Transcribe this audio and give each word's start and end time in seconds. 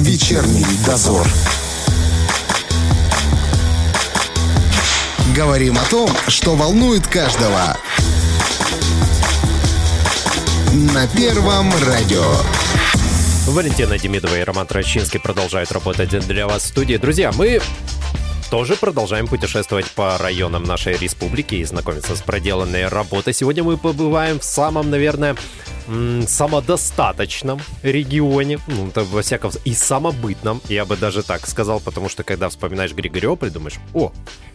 Вечерний 0.00 0.64
дозор. 0.86 1.26
Говорим 5.36 5.76
о 5.76 5.84
том, 5.90 6.08
что 6.26 6.54
волнует 6.54 7.06
каждого. 7.06 7.76
На 10.94 11.06
Первом 11.08 11.70
радио. 11.84 12.24
Валентина 13.46 13.98
Демидова 13.98 14.38
и 14.38 14.42
Роман 14.42 14.66
Трощинский 14.66 15.20
продолжают 15.20 15.70
работать 15.70 16.18
для 16.26 16.46
вас 16.46 16.62
в 16.62 16.66
студии. 16.68 16.96
Друзья, 16.96 17.30
мы 17.32 17.60
тоже 18.50 18.74
продолжаем 18.74 19.28
путешествовать 19.28 19.88
по 19.92 20.18
районам 20.18 20.64
нашей 20.64 20.96
республики 20.96 21.54
и 21.54 21.64
знакомиться 21.64 22.16
с 22.16 22.20
проделанной 22.20 22.88
работой. 22.88 23.32
Сегодня 23.32 23.62
мы 23.62 23.76
побываем 23.76 24.40
в 24.40 24.44
самом, 24.44 24.90
наверное, 24.90 25.36
самодостаточном 26.26 27.60
регионе, 27.82 28.58
ну, 28.66 28.88
это, 28.88 29.04
во 29.04 29.22
всяком 29.22 29.52
и 29.64 29.72
самобытном, 29.72 30.60
я 30.68 30.84
бы 30.84 30.96
даже 30.96 31.22
так 31.22 31.46
сказал, 31.46 31.80
потому 31.80 32.08
что 32.08 32.24
когда 32.24 32.48
вспоминаешь 32.48 32.92
Григориополь, 32.92 33.50
думаешь, 33.50 33.78
о, 33.94 34.12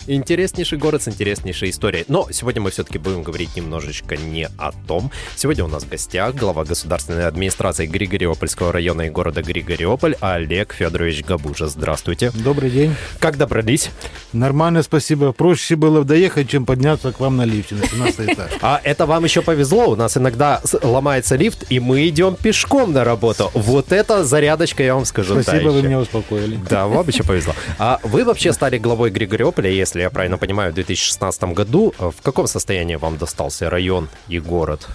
интереснейший 0.07 0.77
город 0.77 1.03
с 1.03 1.07
интереснейшей 1.07 1.69
историей. 1.69 2.05
Но 2.07 2.27
сегодня 2.31 2.61
мы 2.61 2.71
все-таки 2.71 2.97
будем 2.97 3.23
говорить 3.23 3.55
немножечко 3.55 4.17
не 4.17 4.47
о 4.57 4.71
том. 4.87 5.11
Сегодня 5.35 5.63
у 5.65 5.67
нас 5.67 5.83
в 5.83 5.89
гостях 5.89 6.35
глава 6.35 6.63
государственной 6.63 7.27
администрации 7.27 7.87
Григориопольского 7.87 8.71
района 8.71 9.03
и 9.03 9.09
города 9.09 9.41
Григориополь 9.41 10.15
Олег 10.21 10.73
Федорович 10.73 11.23
Габужа. 11.23 11.67
Здравствуйте. 11.67 12.31
Добрый 12.33 12.69
день. 12.69 12.95
Как 13.19 13.37
добрались? 13.37 13.84
Нормально, 14.33 14.83
спасибо. 14.83 15.31
Проще 15.31 15.75
было 15.75 16.03
доехать, 16.03 16.49
чем 16.49 16.65
подняться 16.65 17.11
к 17.11 17.19
вам 17.19 17.37
на 17.37 17.45
лифте 17.45 17.75
на 17.75 17.87
17 17.87 18.19
этаж. 18.33 18.51
А 18.61 18.81
это 18.83 19.05
вам 19.05 19.23
еще 19.23 19.41
повезло. 19.41 19.87
У 19.87 19.95
нас 19.95 20.17
иногда 20.17 20.61
ломается 20.83 21.35
лифт, 21.35 21.65
и 21.69 21.79
мы 21.79 22.07
идем 22.07 22.35
пешком 22.35 22.91
на 22.91 23.03
работу. 23.03 23.49
Вот 23.53 23.91
это 23.91 24.25
зарядочка, 24.25 24.83
я 24.83 24.95
вам 24.95 25.05
скажу. 25.05 25.41
Спасибо, 25.41 25.69
вы 25.69 25.83
меня 25.83 25.99
успокоили. 25.99 26.59
Да, 26.69 26.87
вам 26.87 27.07
еще 27.07 27.23
повезло. 27.23 27.53
А 27.77 27.99
вы 28.03 28.25
вообще 28.25 28.51
стали 28.51 28.77
главой 28.77 29.09
Григориополя, 29.09 29.69
если 29.69 30.01
я 30.01 30.09
правильно 30.09 30.37
понимаю, 30.37 30.71
в 30.71 30.75
2016 30.75 31.43
году. 31.53 31.93
В 31.97 32.21
каком 32.21 32.47
состоянии 32.47 32.95
вам 32.95 33.17
достался 33.17 33.69
район 33.69 34.09
и 34.27 34.39
город? 34.39 34.87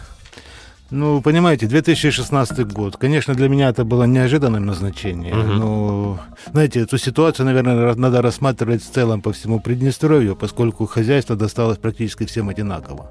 Ну, 0.90 1.22
понимаете, 1.22 1.66
2016 1.66 2.72
год. 2.72 2.96
Конечно, 2.96 3.34
для 3.34 3.48
меня 3.48 3.68
это 3.68 3.84
было 3.84 4.04
неожиданное 4.04 4.60
назначение. 4.60 5.34
Угу. 5.34 5.52
Но, 5.52 6.20
знаете, 6.52 6.80
эту 6.80 6.98
ситуацию, 6.98 7.46
наверное, 7.46 7.94
надо 7.94 8.22
рассматривать 8.22 8.82
в 8.82 8.90
целом 8.90 9.22
по 9.22 9.32
всему 9.32 9.60
Приднестровью, 9.60 10.36
поскольку 10.36 10.86
хозяйство 10.86 11.36
досталось 11.36 11.78
практически 11.78 12.26
всем 12.26 12.48
одинаково. 12.48 13.10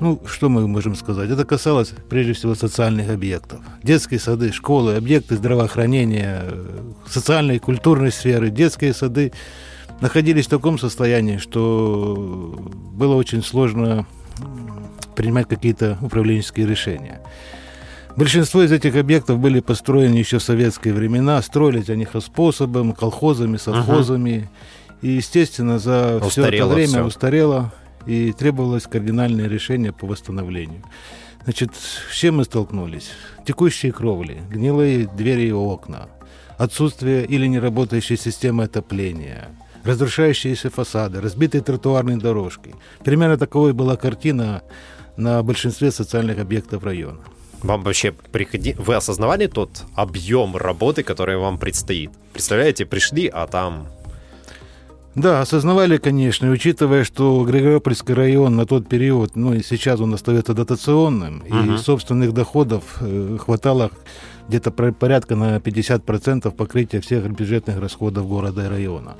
Ну, 0.00 0.20
что 0.26 0.48
мы 0.48 0.66
можем 0.68 0.94
сказать? 0.94 1.30
Это 1.30 1.44
касалось 1.44 1.92
прежде 2.10 2.32
всего 2.32 2.54
социальных 2.54 3.08
объектов. 3.08 3.60
Детские 3.82 4.20
сады, 4.20 4.52
школы, 4.52 4.96
объекты 4.96 5.36
здравоохранения, 5.36 6.42
социальной 7.08 7.56
и 7.56 7.60
культурной 7.60 8.12
сферы, 8.12 8.50
детские 8.50 8.92
сады 8.92 9.32
находились 10.00 10.46
в 10.46 10.50
таком 10.50 10.78
состоянии, 10.78 11.38
что 11.38 12.58
было 12.92 13.14
очень 13.14 13.42
сложно 13.42 14.06
принимать 15.16 15.48
какие-то 15.48 15.98
управленческие 16.00 16.66
решения. 16.66 17.20
Большинство 18.16 18.62
из 18.62 18.72
этих 18.72 18.94
объектов 18.96 19.38
были 19.38 19.60
построены 19.60 20.14
еще 20.14 20.38
в 20.38 20.42
советские 20.42 20.94
времена, 20.94 21.42
строились 21.42 21.90
они 21.90 22.06
способом, 22.20 22.92
колхозами, 22.92 23.56
совхозами. 23.56 24.48
uh 24.48 24.96
И, 25.02 25.08
естественно, 25.08 25.78
за 25.78 26.16
устарело 26.16 26.30
все 26.30 26.42
это 26.46 26.66
время 26.66 26.88
все. 26.88 27.04
устарело 27.04 27.72
и 28.06 28.32
требовалось 28.32 28.84
кардинальное 28.84 29.48
решение 29.48 29.92
по 29.92 30.06
восстановлению. 30.06 30.82
Значит, 31.44 31.70
с 31.74 32.14
чем 32.14 32.38
мы 32.38 32.44
столкнулись? 32.44 33.10
Текущие 33.46 33.92
кровли, 33.92 34.42
гнилые 34.50 35.06
двери 35.06 35.48
и 35.48 35.52
окна, 35.52 36.08
отсутствие 36.56 37.26
или 37.26 37.46
неработающей 37.46 38.16
системы 38.16 38.64
отопления– 38.64 39.48
разрушающиеся 39.86 40.70
фасады, 40.70 41.20
разбитые 41.20 41.62
тротуарные 41.62 42.16
дорожки. 42.16 42.74
Примерно 43.04 43.38
таковой 43.38 43.72
была 43.72 43.96
картина 43.96 44.62
на 45.16 45.42
большинстве 45.42 45.90
социальных 45.90 46.38
объектов 46.38 46.84
района. 46.84 47.18
Вам 47.62 47.82
вообще 47.82 48.12
приходи... 48.12 48.74
Вы 48.78 48.94
осознавали 48.94 49.46
тот 49.46 49.82
объем 49.94 50.56
работы, 50.56 51.02
который 51.02 51.36
вам 51.36 51.58
предстоит? 51.58 52.10
Представляете, 52.32 52.86
пришли, 52.86 53.26
а 53.26 53.46
там 53.46 53.88
да, 55.16 55.40
осознавали, 55.40 55.96
конечно, 55.96 56.50
учитывая, 56.50 57.02
что 57.02 57.42
Григориопольский 57.42 58.12
район 58.12 58.54
на 58.54 58.66
тот 58.66 58.86
период, 58.86 59.34
ну 59.34 59.54
и 59.54 59.62
сейчас 59.62 59.98
он 59.98 60.12
остается 60.12 60.52
дотационным, 60.52 61.42
угу. 61.48 61.72
и 61.72 61.78
собственных 61.78 62.34
доходов 62.34 62.98
э, 63.00 63.38
хватало 63.40 63.90
где-то 64.46 64.70
порядка 64.70 65.34
на 65.34 65.56
50% 65.56 66.50
покрытия 66.50 67.00
всех 67.00 67.30
бюджетных 67.30 67.80
расходов 67.80 68.28
города 68.28 68.66
и 68.66 68.68
района. 68.68 69.16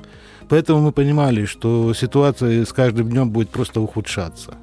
Поэтому 0.50 0.82
мы 0.82 0.92
понимали, 0.92 1.46
что 1.46 1.94
ситуация 1.94 2.66
с 2.66 2.74
каждым 2.74 3.08
днем 3.08 3.30
будет 3.30 3.48
просто 3.48 3.80
ухудшаться. 3.80 4.54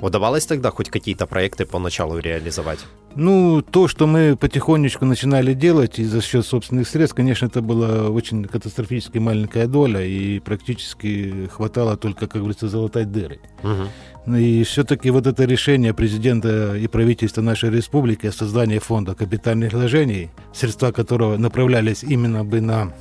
Удавалось 0.00 0.46
тогда 0.46 0.70
хоть 0.70 0.88
какие-то 0.88 1.26
проекты 1.26 1.66
поначалу 1.66 2.18
реализовать? 2.18 2.78
Ну, 3.16 3.60
то, 3.60 3.86
что 3.86 4.06
мы 4.06 4.34
потихонечку 4.34 5.04
начинали 5.04 5.52
делать 5.52 5.98
и 5.98 6.04
за 6.04 6.22
счет 6.22 6.46
собственных 6.46 6.88
средств, 6.88 7.16
конечно, 7.16 7.46
это 7.46 7.60
была 7.60 8.08
очень 8.08 8.44
катастрофически 8.44 9.18
маленькая 9.18 9.66
доля, 9.66 10.00
и 10.00 10.38
практически 10.38 11.48
хватало 11.52 11.96
только, 11.96 12.28
как 12.28 12.40
говорится, 12.40 12.68
залатать 12.68 13.12
дыры. 13.12 13.40
Угу. 13.62 14.36
И 14.36 14.62
все-таки 14.64 15.10
вот 15.10 15.26
это 15.26 15.44
решение 15.44 15.92
президента 15.92 16.76
и 16.76 16.86
правительства 16.86 17.42
нашей 17.42 17.70
республики 17.70 18.26
о 18.26 18.32
создании 18.32 18.78
фонда 18.78 19.14
капитальных 19.14 19.72
вложений, 19.72 20.30
средства 20.54 20.92
которого 20.92 21.36
направлялись 21.36 22.04
именно 22.04 22.44
бы 22.44 22.60
на 22.60 22.92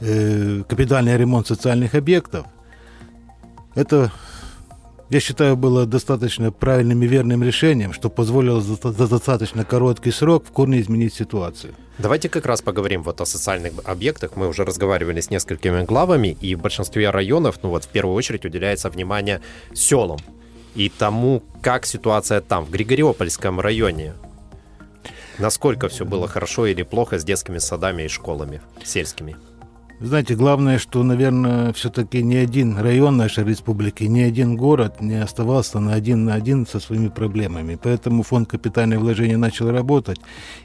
э, 0.00 0.62
капитальный 0.68 1.16
ремонт 1.18 1.46
социальных 1.46 1.94
объектов, 1.94 2.46
это, 3.74 4.12
я 5.10 5.20
считаю, 5.20 5.56
было 5.56 5.86
достаточно 5.86 6.50
правильным 6.50 7.02
и 7.02 7.06
верным 7.06 7.42
решением, 7.42 7.92
что 7.92 8.08
позволило 8.08 8.60
за, 8.60 8.76
достаточно 8.92 9.64
короткий 9.64 10.10
срок 10.10 10.44
в 10.46 10.50
корне 10.50 10.80
изменить 10.80 11.14
ситуацию. 11.14 11.74
Давайте 11.98 12.28
как 12.28 12.46
раз 12.46 12.62
поговорим 12.62 13.02
вот 13.02 13.20
о 13.20 13.26
социальных 13.26 13.72
объектах. 13.84 14.36
Мы 14.36 14.48
уже 14.48 14.64
разговаривали 14.64 15.20
с 15.20 15.30
несколькими 15.30 15.84
главами, 15.84 16.36
и 16.40 16.54
в 16.54 16.60
большинстве 16.60 17.10
районов, 17.10 17.58
ну 17.62 17.68
вот 17.68 17.84
в 17.84 17.88
первую 17.88 18.16
очередь 18.16 18.44
уделяется 18.44 18.90
внимание 18.90 19.40
селам 19.72 20.18
и 20.74 20.88
тому, 20.88 21.42
как 21.62 21.86
ситуация 21.86 22.40
там, 22.40 22.64
в 22.64 22.70
Григориопольском 22.70 23.60
районе. 23.60 24.14
Насколько 25.38 25.88
все 25.88 26.04
было 26.04 26.28
хорошо 26.28 26.66
или 26.66 26.82
плохо 26.82 27.18
с 27.18 27.24
детскими 27.24 27.58
садами 27.58 28.04
и 28.04 28.08
школами 28.08 28.60
сельскими? 28.84 29.36
Знаете, 30.00 30.34
главное, 30.34 30.78
что, 30.78 31.04
наверное, 31.04 31.72
все-таки 31.72 32.22
ни 32.22 32.34
один 32.34 32.76
район 32.76 33.16
нашей 33.16 33.44
республики, 33.44 34.02
ни 34.04 34.20
один 34.20 34.56
город 34.56 35.00
не 35.00 35.22
оставался 35.22 35.78
на 35.78 35.94
один 35.94 36.24
на 36.24 36.34
один 36.34 36.66
со 36.66 36.80
своими 36.80 37.08
проблемами. 37.08 37.78
Поэтому 37.80 38.24
фонд 38.24 38.50
капитальных 38.50 38.98
вложений 38.98 39.36
начал 39.36 39.70
работать. 39.70 40.18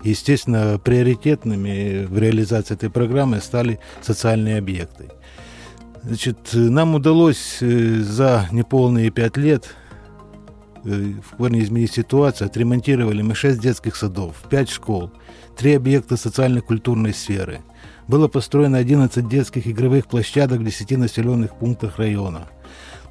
Естественно, 0.03 0.79
приоритетными 0.83 2.05
в 2.05 2.17
реализации 2.17 2.73
этой 2.73 2.89
программы 2.89 3.39
стали 3.39 3.79
социальные 4.01 4.57
объекты. 4.57 5.09
Значит, 6.01 6.49
нам 6.53 6.95
удалось 6.95 7.59
э, 7.61 8.01
за 8.01 8.47
неполные 8.51 9.11
пять 9.11 9.37
лет 9.37 9.75
э, 10.85 11.13
в 11.23 11.35
корне 11.37 11.61
изменить 11.61 11.93
ситуацию. 11.93 12.47
Отремонтировали 12.47 13.21
мы 13.21 13.35
шесть 13.35 13.61
детских 13.61 13.95
садов, 13.95 14.37
пять 14.49 14.69
школ, 14.69 15.11
три 15.55 15.75
объекта 15.75 16.17
социально-культурной 16.17 17.13
сферы– 17.13 17.61
было 18.09 18.27
построено 18.27 18.79
11 18.79 19.29
детских 19.29 19.67
игровых 19.67 20.07
площадок 20.07 20.59
в 20.59 20.65
10 20.65 20.97
населенных 20.97 21.55
пунктах 21.55 21.99
района. 21.99 22.47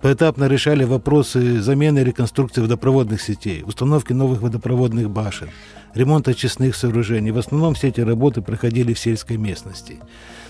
Поэтапно 0.03 0.49
решали 0.49 0.85
вопросы 0.85 1.61
замены 1.61 2.01
и 2.01 2.05
реконструкции 2.05 2.61
водопроводных 2.61 3.23
сетей, 3.23 3.63
установки 3.65 4.13
новых 4.13 4.43
водопроводных 4.43 5.09
башен, 5.09 5.51
ремонта 5.95 6.33
очистных 6.33 6.75
сооружений. 6.75 7.31
В 7.31 7.39
основном 7.39 7.75
все 7.75 7.89
эти 7.89 8.01
работы 8.01 8.43
проходили 8.43 8.93
в 8.93 8.99
сельской 8.99 9.37
местности. 9.37 9.99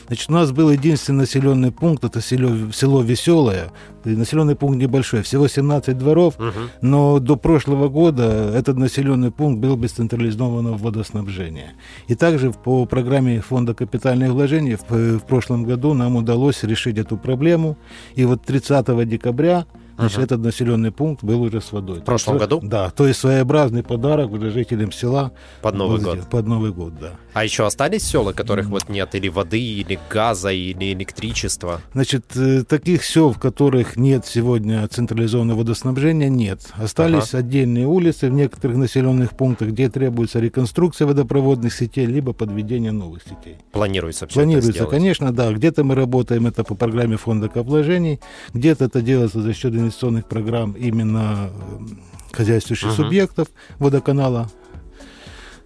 Значит, 0.08 0.31
у 0.31 0.32
нас 0.32 0.52
был 0.52 0.70
единственный 0.70 1.19
населенный 1.19 1.70
пункт, 1.70 2.02
это 2.02 2.20
село, 2.22 2.72
село 2.72 3.02
Веселое. 3.02 3.70
Населенный 4.05 4.56
пункт 4.56 4.78
небольшой, 4.78 5.22
всего 5.22 5.49
17 5.49 5.96
дворов, 5.96 6.38
угу. 6.38 6.52
но 6.81 7.19
до 7.19 7.37
прошлого 7.37 7.88
года 7.88 8.50
этот 8.55 8.78
населенный 8.78 9.31
пункт 9.31 9.60
был 9.60 9.76
без 9.76 9.93
централизованного 9.93 10.78
водоснабжения. 10.78 11.75
И 12.06 12.14
также 12.14 12.52
по 12.52 12.87
программе 12.87 13.40
Фонда 13.43 13.75
капитальных 13.75 14.31
вложений 14.31 14.78
в, 14.88 15.19
в 15.19 15.26
прошлом 15.26 15.64
году 15.64 15.93
нам 15.93 16.16
удалось 16.16 16.62
решить 16.62 16.96
эту 16.96 17.19
проблему. 17.19 17.76
И 18.14 18.25
вот 18.25 18.43
30 18.43 19.06
декабря 19.06 19.66
Значит, 19.99 20.20
этот 20.20 20.40
населенный 20.40 20.93
пункт 20.93 21.25
был 21.25 21.43
уже 21.43 21.61
с 21.61 21.72
водой. 21.72 21.99
В 21.99 22.04
прошлом 22.04 22.34
То 22.34 22.46
году? 22.46 22.61
Да, 22.62 22.90
то 22.90 23.08
есть 23.08 23.19
своеобразный 23.19 23.82
подарок 23.82 24.31
уже 24.31 24.50
жителям 24.50 24.93
села. 24.93 25.32
Под 25.61 25.75
Новый 25.75 25.99
был 25.99 26.14
год. 26.14 26.31
Под 26.31 26.46
Новый 26.46 26.72
год, 26.72 26.93
да. 27.00 27.14
А 27.38 27.44
еще 27.44 27.67
остались 27.67 28.02
села, 28.02 28.32
которых 28.32 28.67
вот 28.67 28.88
нет 28.88 29.14
или 29.14 29.29
воды, 29.29 29.61
или 29.61 29.96
газа, 30.11 30.50
или 30.50 30.93
электричества? 30.93 31.81
Значит, 31.94 32.37
э, 32.37 32.64
таких 32.64 33.05
сел, 33.05 33.32
в 33.32 33.38
которых 33.38 33.96
нет 33.96 34.26
сегодня 34.26 34.88
централизованного 34.88 35.58
водоснабжения, 35.58 36.29
нет. 36.29 36.62
Остались 36.75 37.35
отдельные 37.35 37.87
улицы 37.87 38.29
в 38.29 38.32
некоторых 38.32 38.76
населенных 38.79 39.37
пунктах, 39.37 39.69
где 39.69 39.88
требуется 39.88 40.40
реконструкция 40.40 41.06
водопроводных 41.06 41.73
сетей, 41.73 42.06
либо 42.06 42.32
подведение 42.32 42.90
новых 42.90 43.23
сетей. 43.23 43.58
Планируется 43.70 44.26
все 44.26 44.35
Планируется, 44.40 44.70
это 44.70 44.79
сделать? 44.79 44.90
конечно, 44.90 45.32
да. 45.32 45.52
Где-то 45.52 45.85
мы 45.85 45.94
работаем 45.94 46.49
это 46.49 46.64
по 46.64 46.75
программе 46.75 47.19
фонда 47.19 47.49
вложений, 47.55 48.19
где-то 48.52 48.87
это 48.87 49.00
делается 49.00 49.43
за 49.43 49.55
счет 49.55 49.75
инвестиционных 49.75 50.26
программ 50.26 50.73
именно 50.73 51.50
э, 51.52 52.35
хозяйствующих 52.35 52.88
Мгм. 52.88 52.96
субъектов 52.96 53.46
водоканала. 53.79 54.50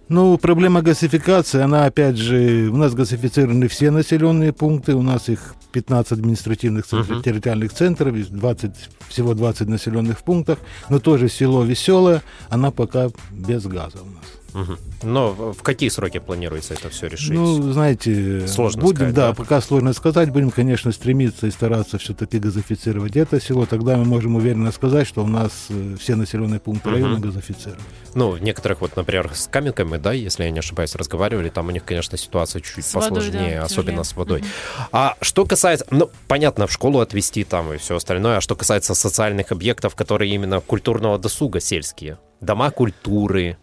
Ну, 0.09 0.37
проблема 0.37 0.81
газификации, 0.81 1.61
она 1.61 1.85
опять 1.85 2.17
же, 2.17 2.69
у 2.71 2.75
нас 2.77 2.93
газифицированы 2.93 3.67
все 3.67 3.89
населенные 3.89 4.51
пункты, 4.53 4.93
у 4.95 5.01
нас 5.01 5.29
их 5.29 5.55
15 5.71 6.11
административных 6.11 6.85
центров, 6.85 7.09
Мгм. 7.17 7.23
территориальных 7.23 7.73
центров, 7.73 8.15
из 8.15 8.27
20, 8.27 8.71
всего 9.07 9.33
20 9.33 9.67
населенных 9.69 10.19
пунктов, 10.23 10.59
но 10.89 10.99
тоже 10.99 11.29
село 11.29 11.63
Веселое, 11.63 12.21
она 12.49 12.69
пока 12.69 13.09
без 13.31 13.65
газа 13.65 13.99
у 14.01 14.05
нас. 14.05 14.25
Мгм. 14.53 14.77
Но 15.03 15.31
в 15.53 15.61
какие 15.63 15.89
сроки 15.89 16.19
планируется 16.19 16.73
это 16.75 16.89
все 16.89 17.07
решить? 17.07 17.31
Ну, 17.31 17.71
знаете, 17.73 18.47
Сложно 18.47 18.81
будем, 18.81 18.95
сказать, 18.97 19.13
да, 19.15 19.27
да? 19.29 19.33
пока 19.33 19.61
сложно 19.61 19.93
сказать, 19.93 20.29
будем, 20.31 20.51
конечно, 20.51 20.91
стремиться 20.91 21.47
и 21.47 21.51
стараться 21.51 21.97
все-таки 21.97 22.39
газифицировать 22.39 23.15
это 23.15 23.41
село, 23.41 23.65
тогда 23.65 23.97
мы 23.97 24.05
можем 24.05 24.35
уверенно 24.35 24.71
сказать, 24.71 25.07
что 25.07 25.23
у 25.23 25.27
нас 25.27 25.67
э, 25.69 25.95
все 25.99 26.15
населенные 26.15 26.59
пункты 26.59 26.89
района 26.91 27.19
газифицированы. 27.19 27.81
Ну, 28.13 28.31
в 28.31 28.41
некоторых, 28.41 28.81
вот, 28.81 28.95
например, 28.95 29.31
с 29.33 29.47
Каменками, 29.47 29.97
да, 29.97 30.13
если 30.13 30.43
я 30.43 30.51
не 30.51 30.59
ошибаюсь, 30.59 30.95
разговаривали, 30.95 31.49
там 31.49 31.67
у 31.67 31.71
них, 31.71 31.83
конечно, 31.83 32.17
ситуация 32.17 32.61
чуть 32.61 32.85
С 32.85 32.93
водой, 32.93 33.09
посложнее, 33.09 33.57
да, 33.59 33.63
особенно 33.65 34.03
тяжелее. 34.03 34.03
с 34.03 34.15
водой. 34.15 34.43
А 34.91 35.15
что 35.21 35.45
касается, 35.45 35.85
ну, 35.89 36.09
понятно, 36.27 36.67
в 36.67 36.71
школу 36.71 36.99
отвезти 36.99 37.43
там 37.43 37.73
и 37.73 37.77
все 37.77 37.95
остальное, 37.95 38.37
а 38.37 38.41
что 38.41 38.55
касается 38.55 38.93
социальных 38.93 39.51
объектов, 39.51 39.95
которые 39.95 40.33
именно 40.33 40.59
культурного 40.59 41.17
досуга 41.17 41.59
сельские, 41.59 42.19
дома 42.39 42.69
культуры 42.71 43.57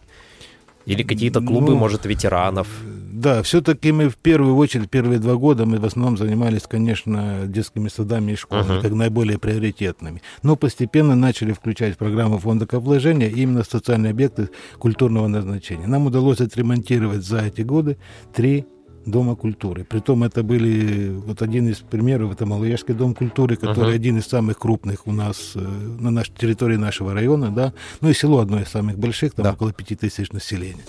или 0.85 1.03
какие-то 1.03 1.41
клубы, 1.41 1.69
Ну, 1.71 1.77
может, 1.77 2.05
ветеранов. 2.05 2.67
Да, 3.13 3.43
все-таки 3.43 3.91
мы 3.91 4.09
в 4.09 4.15
первую 4.15 4.55
очередь, 4.55 4.89
первые 4.89 5.19
два 5.19 5.35
года 5.35 5.65
мы 5.65 5.77
в 5.77 5.85
основном 5.85 6.17
занимались, 6.17 6.63
конечно, 6.63 7.41
детскими 7.45 7.87
садами 7.89 8.31
и 8.31 8.35
школами, 8.35 8.73
Мгм. 8.73 8.81
как 8.81 8.91
наиболее 8.93 9.37
приоритетными. 9.37 10.21
Но 10.43 10.55
постепенно 10.55 11.15
начали 11.15 11.51
включать 11.53 11.95
в 11.95 11.97
программу 11.97 12.39
фонда 12.39 12.67
вложения 12.71 13.29
именно 13.29 13.63
социальные 13.63 14.11
объекты 14.11 14.49
культурного 14.79 15.27
назначения. 15.27 15.85
Нам 15.87 16.07
удалось 16.07 16.39
отремонтировать 16.41 17.23
за 17.23 17.41
эти 17.45 17.61
годы 17.61 17.97
три 18.33 18.65
Дома 19.05 19.35
культуры. 19.35 19.83
Притом 19.83 20.23
это 20.23 20.43
были, 20.43 21.09
вот 21.09 21.41
один 21.41 21.67
из 21.67 21.77
примеров, 21.77 22.31
это 22.33 22.45
Малояжский 22.45 22.93
дом 22.93 23.15
культуры, 23.15 23.55
который 23.55 23.85
Ага. 23.89 23.93
один 23.95 24.17
из 24.19 24.27
самых 24.27 24.59
крупных 24.59 25.07
у 25.07 25.11
нас 25.11 25.53
э, 25.55 25.59
на 25.59 26.11
нашей 26.11 26.33
территории 26.33 26.75
нашего 26.77 27.13
района, 27.13 27.49
да, 27.49 27.73
ну 28.01 28.09
и 28.09 28.13
село 28.13 28.39
одно 28.39 28.61
из 28.61 28.67
самых 28.67 28.99
больших, 28.99 29.33
там 29.33 29.43
Да. 29.45 29.53
около 29.53 29.73
пяти 29.73 29.95
тысяч 29.95 30.31
населения. 30.31 30.83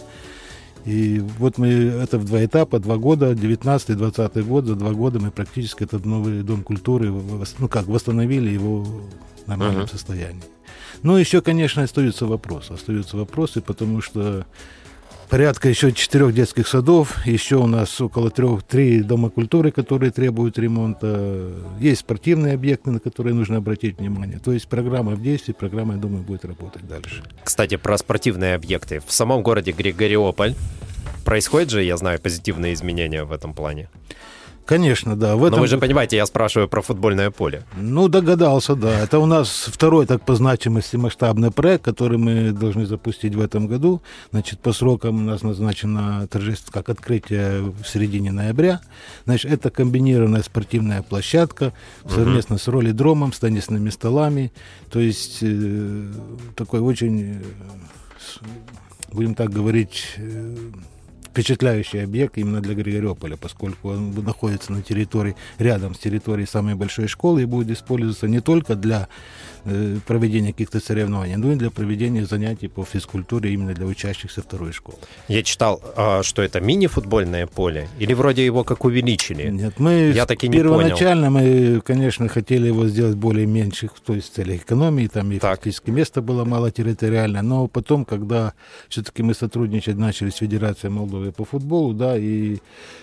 И 0.84 1.22
вот 1.38 1.56
мы 1.58 1.68
это 1.68 2.18
в 2.18 2.24
два 2.26 2.44
этапа, 2.44 2.80
два 2.80 2.96
года, 2.98 3.32
19-20 3.34 4.42
год, 4.42 4.66
за 4.66 4.74
два 4.74 4.90
года 4.92 5.18
мы 5.20 5.30
практически 5.30 5.84
этот 5.84 6.04
новый 6.04 6.42
дом 6.42 6.62
культуры, 6.64 7.10
ну 7.58 7.68
как, 7.68 7.86
восстановили 7.86 8.50
его 8.50 8.82
в 8.82 9.46
нормальном 9.46 9.82
Мгм. 9.82 9.88
состоянии. 9.88 10.42
Ну, 11.02 11.16
еще, 11.16 11.40
конечно, 11.40 11.82
остаются 11.82 12.26
вопросы. 12.26 12.72
Остаются 12.74 13.16
вопросы, 13.16 13.60
потому 13.60 14.00
что 14.00 14.44
порядка 15.32 15.70
еще 15.70 15.92
четырех 15.92 16.34
детских 16.34 16.68
садов, 16.68 17.24
еще 17.24 17.56
у 17.56 17.66
нас 17.66 17.98
около 18.02 18.30
трех, 18.30 18.64
три 18.64 19.00
дома 19.00 19.30
культуры, 19.30 19.70
которые 19.70 20.12
требуют 20.12 20.58
ремонта. 20.58 21.50
Есть 21.80 22.00
спортивные 22.00 22.52
объекты, 22.52 22.90
на 22.90 23.00
которые 23.00 23.32
нужно 23.32 23.56
обратить 23.56 23.98
внимание. 23.98 24.38
То 24.38 24.52
есть 24.52 24.68
программа 24.68 25.12
в 25.12 25.22
действии, 25.22 25.54
программа, 25.54 25.94
я 25.94 26.00
думаю, 26.00 26.22
будет 26.22 26.44
работать 26.44 26.86
дальше. 26.86 27.22
Кстати, 27.42 27.78
про 27.78 27.96
спортивные 27.96 28.54
объекты. 28.54 29.00
В 29.06 29.10
самом 29.10 29.42
городе 29.42 29.72
Григориополь 29.72 30.54
происходят 31.24 31.70
же, 31.70 31.82
я 31.82 31.96
знаю, 31.96 32.20
позитивные 32.20 32.74
изменения 32.74 33.24
в 33.24 33.32
этом 33.32 33.54
плане. 33.54 33.88
Конечно, 34.64 35.16
да. 35.16 35.36
В 35.36 35.40
Но 35.40 35.46
этом... 35.48 35.60
вы 35.60 35.66
же 35.66 35.78
понимаете, 35.78 36.16
я 36.16 36.26
спрашиваю 36.26 36.68
про 36.68 36.82
футбольное 36.82 37.30
поле. 37.30 37.64
Ну, 37.76 38.08
догадался, 38.08 38.74
да. 38.76 39.00
Это 39.00 39.18
у 39.18 39.26
нас 39.26 39.66
второй 39.66 40.06
так 40.06 40.24
по 40.24 40.34
значимости 40.34 40.96
масштабный 40.96 41.50
проект, 41.50 41.84
который 41.84 42.18
мы 42.18 42.52
должны 42.52 42.86
запустить 42.86 43.34
в 43.34 43.40
этом 43.40 43.66
году. 43.66 44.02
Значит, 44.30 44.60
по 44.60 44.72
срокам 44.72 45.16
у 45.16 45.24
нас 45.24 45.42
назначено 45.42 46.26
торжество 46.28 46.72
как 46.72 46.88
открытие 46.88 47.62
в 47.62 47.84
середине 47.84 48.30
ноября. 48.30 48.80
Значит, 49.24 49.52
это 49.52 49.70
комбинированная 49.70 50.42
спортивная 50.42 51.02
площадка 51.02 51.72
совместно 52.08 52.58
с 52.58 52.68
ролидромом, 52.68 53.32
с 53.32 53.40
теннисными 53.40 53.90
столами. 53.90 54.52
То 54.90 55.00
есть 55.00 55.38
э, 55.42 56.12
такой 56.54 56.80
очень, 56.80 57.22
э, 57.22 58.44
будем 59.10 59.34
так 59.34 59.50
говорить, 59.50 60.14
э, 60.18 60.56
впечатляющий 61.32 62.04
объект 62.04 62.36
именно 62.36 62.60
для 62.60 62.74
Григориополя, 62.74 63.36
поскольку 63.36 63.88
он 63.90 64.14
находится 64.14 64.70
на 64.72 64.82
территории, 64.82 65.34
рядом 65.58 65.94
с 65.94 65.98
территорией 65.98 66.46
самой 66.46 66.74
большой 66.74 67.08
школы 67.08 67.42
и 67.42 67.44
будет 67.46 67.70
использоваться 67.70 68.28
не 68.28 68.40
только 68.40 68.74
для 68.74 69.08
э, 69.64 69.96
проведения 70.06 70.52
каких-то 70.52 70.80
соревнований, 70.80 71.36
но 71.36 71.52
и 71.52 71.54
для 71.56 71.70
проведения 71.70 72.26
занятий 72.26 72.68
по 72.68 72.84
физкультуре 72.84 73.52
именно 73.52 73.72
для 73.72 73.86
учащихся 73.86 74.42
второй 74.42 74.72
школы. 74.72 74.98
Я 75.28 75.42
читал, 75.42 75.80
а, 75.96 76.22
что 76.22 76.42
это 76.42 76.60
мини-футбольное 76.60 77.46
поле, 77.46 77.88
или 77.98 78.12
вроде 78.12 78.44
его 78.44 78.62
как 78.62 78.84
увеличили. 78.84 79.48
Нет, 79.48 79.78
мы 79.78 80.12
Я 80.14 80.26
таки 80.26 80.48
не 80.48 80.58
первоначально 80.58 81.30
мы, 81.30 81.80
конечно, 81.80 82.28
хотели 82.28 82.66
его 82.66 82.86
сделать 82.88 83.16
более 83.16 83.46
меньших, 83.46 83.92
то 84.04 84.14
есть 84.14 84.32
в 84.32 84.34
целях 84.34 84.62
экономии, 84.62 85.06
там 85.06 85.32
и 85.32 85.38
Так. 85.38 85.56
фактически 85.56 85.90
места 85.90 86.20
было 86.20 86.44
мало 86.44 86.70
территориально, 86.70 87.40
но 87.42 87.68
потом, 87.68 88.04
когда 88.04 88.52
все-таки 88.90 89.22
мы 89.22 89.32
сотрудничать 89.34 89.96
начали 89.96 90.28
с 90.28 90.36
Федерацией 90.36 90.92
Молдовы 90.92 91.21
по 91.30 91.44
футболу, 91.44 91.92
да, 91.92 92.18
и 92.18 92.58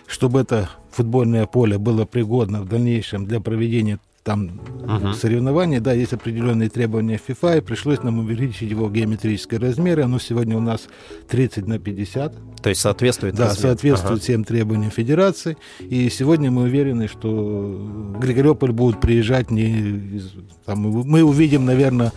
чтобы 0.08 0.42
это 0.42 0.70
футбольное 0.92 1.46
поле 1.46 1.78
было 1.78 2.06
пригодно 2.06 2.62
в 2.62 2.68
дальнейшем 2.68 3.26
для 3.26 3.40
проведения 3.40 4.00
там 4.24 4.52
Мгм. 4.86 5.14
соревнований, 5.14 5.80
да, 5.80 5.94
есть 5.94 6.14
определенные 6.14 6.70
требования 6.70 7.18
ФИФА, 7.26 7.58
и 7.58 7.62
пришлось 7.62 8.04
нам 8.04 8.20
увеличить 8.20 8.70
его 8.70 8.90
геометрические 8.90 9.60
размеры. 9.60 10.04
Оно 10.04 10.20
сегодня 10.20 10.58
у 10.58 10.60
нас 10.60 10.88
30 11.30 11.68
на 11.68 11.80
50, 11.80 12.34
То 12.62 12.70
есть 12.70 12.82
соответствует 12.82 13.36
да, 13.36 13.46
размеру. 13.48 13.70
соответствует 13.70 14.22
всем 14.22 14.44
требованиям 14.44 14.92
Федерации. 14.92 15.58
И 15.80 16.10
сегодня 16.10 16.52
мы 16.52 16.64
уверены, 16.64 17.08
что 17.08 18.14
Григориополь 18.20 18.72
будут 18.74 19.00
приезжать 19.00 19.50
не 19.52 20.22
там, 20.66 20.80
мы 20.82 21.24
увидим, 21.24 21.66
наверное, 21.66 22.12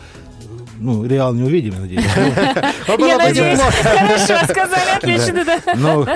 ну, 0.83 1.07
Реал 1.07 1.35
не 1.35 1.43
увидим, 1.43 1.75
я 1.75 1.81
надеюсь. 1.81 2.05
Я 2.89 3.19
надеюсь, 3.19 3.61
хорошо 3.61 4.45
сказали, 4.53 4.97
отлично, 4.97 5.45
да. 5.45 5.75
Но 5.77 6.07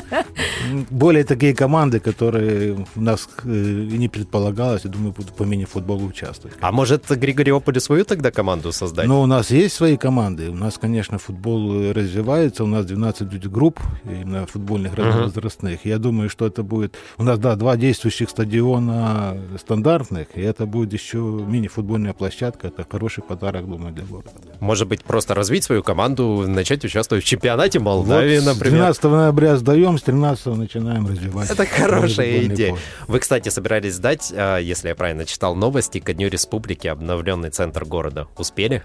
более 0.91 1.25
такие 1.25 1.55
команды, 1.55 2.01
которые 2.01 2.87
у 2.97 3.01
нас 3.01 3.29
э, 3.45 3.49
и 3.49 3.99
не 3.99 4.09
предполагалось, 4.09 4.85
я 4.85 4.91
думаю, 4.91 5.13
будут 5.13 5.35
по 5.35 5.45
мини-футболу 5.45 6.07
участвовать. 6.07 6.57
А 6.61 6.73
может 6.73 7.07
Григориополю 7.09 7.81
свою 7.81 8.05
тогда 8.05 8.31
команду 8.31 8.73
создать? 8.73 9.07
Но 9.07 9.23
у 9.23 9.27
нас 9.27 9.51
есть 9.51 9.75
свои 9.75 9.97
команды. 9.97 10.51
У 10.51 10.55
нас, 10.55 10.79
конечно, 10.79 11.19
футбол 11.19 11.83
э, 11.83 11.93
развивается. 11.93 12.65
У 12.65 12.67
нас 12.67 12.85
12 12.87 13.49
групп 13.51 13.81
именно 14.05 14.47
футбольных 14.47 14.95
разновозрастных. 14.95 15.85
Я 15.85 15.99
думаю, 15.99 16.29
что 16.29 16.47
это 16.47 16.63
будет... 16.63 16.97
У 17.19 17.23
нас, 17.23 17.39
да, 17.39 17.57
два 17.57 17.77
действующих 17.77 18.31
стадиона 18.31 19.37
стандартных, 19.59 20.29
и 20.35 20.41
это 20.41 20.67
будет 20.67 20.93
еще 20.93 21.19
мини-футбольная 21.19 22.13
площадка. 22.13 22.69
Это 22.69 22.87
хороший 22.91 23.23
подарок, 23.23 23.69
думаю, 23.69 23.95
для 23.95 24.05
города. 24.05 24.31
Может 24.61 24.89
быть, 24.89 25.05
просто 25.05 25.35
развить 25.35 25.65
свою 25.65 25.83
команду, 25.83 26.45
начать 26.47 26.85
участвовать 26.85 27.25
в 27.25 27.27
чемпионате 27.27 27.79
Молдавии, 27.79 28.39
Вот 28.39 28.45
с 28.45 28.47
например? 28.47 28.79
12 28.79 29.05
ноября 29.05 29.57
сдаем, 29.57 29.99
с 29.99 30.03
13 30.03 30.47
начинаем 30.57 31.07
развивать. 31.07 31.51
Это 31.51 31.67
хорошая 31.67 32.45
идея. 32.45 32.71
поле. 32.71 32.83
Вы, 33.09 33.19
кстати, 33.19 33.49
собирались 33.49 33.95
сдать, 33.95 34.33
а, 34.35 34.59
если 34.59 34.89
я 34.89 34.95
правильно 34.95 35.25
читал 35.25 35.55
новости, 35.55 36.01
ко 36.01 36.15
Дню 36.15 36.29
Республики 36.29 36.87
обновленный 36.87 37.51
центр 37.51 37.85
города. 37.85 38.27
Успели? 38.37 38.83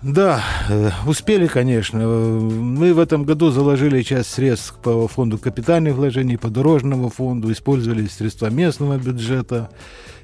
Да, 0.00 0.44
э, 0.68 0.90
успели, 1.06 1.48
конечно. 1.48 1.98
Мы 1.98 2.94
в 2.94 3.00
этом 3.00 3.24
году 3.24 3.50
заложили 3.50 4.02
часть 4.02 4.30
средств 4.30 4.76
по 4.80 5.08
фонду 5.08 5.38
капитальных 5.38 5.94
вложений, 5.94 6.36
по 6.36 6.48
дорожному 6.48 7.08
фонду, 7.08 7.50
использовали 7.50 8.06
средства 8.06 8.48
местного 8.48 8.96
бюджета. 8.96 9.70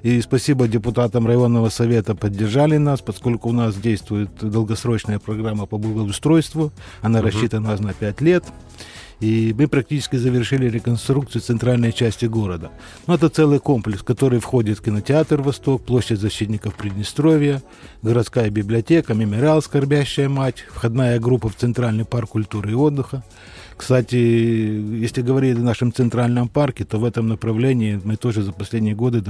И 0.04 0.20
спасибо 0.20 0.68
депутатам 0.68 1.26
районного 1.26 1.70
совета 1.70 2.14
поддержали 2.14 2.76
нас, 2.76 3.00
поскольку 3.00 3.48
у 3.48 3.52
нас 3.52 3.74
действует 3.74 4.28
долгосрочная 4.38 5.18
программа 5.18 5.64
по 5.64 5.78
благоустройству. 5.78 6.72
Она 7.00 7.22
рассчитана 7.22 7.68
у 7.68 7.70
нас 7.70 7.80
на 7.80 7.94
5 7.94 8.20
лет. 8.20 8.44
И 9.24 9.54
мы 9.56 9.68
практически 9.68 10.16
завершили 10.16 10.68
реконструкцию 10.68 11.40
центральной 11.40 11.94
части 11.94 12.26
города. 12.26 12.70
Ну, 13.06 13.14
это 13.14 13.30
целый 13.30 13.58
комплекс, 13.58 14.00
в 14.00 14.04
который 14.04 14.38
входит 14.38 14.82
кинотеатр 14.82 15.40
«Восток», 15.40 15.82
площадь 15.82 16.20
защитников 16.20 16.74
Приднестровья, 16.74 17.62
городская 18.02 18.50
библиотека, 18.50 19.14
мемориал 19.14 19.62
«Скорбящая 19.62 20.28
мать», 20.28 20.66
входная 20.70 21.18
группа 21.20 21.48
в 21.48 21.56
Центральный 21.56 22.04
парк 22.04 22.32
культуры 22.32 22.72
и 22.72 22.74
отдыха, 22.74 23.24
кстати, 23.76 24.14
если 24.14 25.22
говорить 25.22 25.56
о 25.56 25.60
нашем 25.60 25.92
центральном 25.92 26.48
парке, 26.48 26.84
то 26.84 26.98
в 26.98 27.04
этом 27.04 27.26
направлении 27.26 28.00
мы 28.04 28.16
тоже 28.16 28.42
за 28.42 28.52
последние 28.52 28.94
годы 28.94 29.22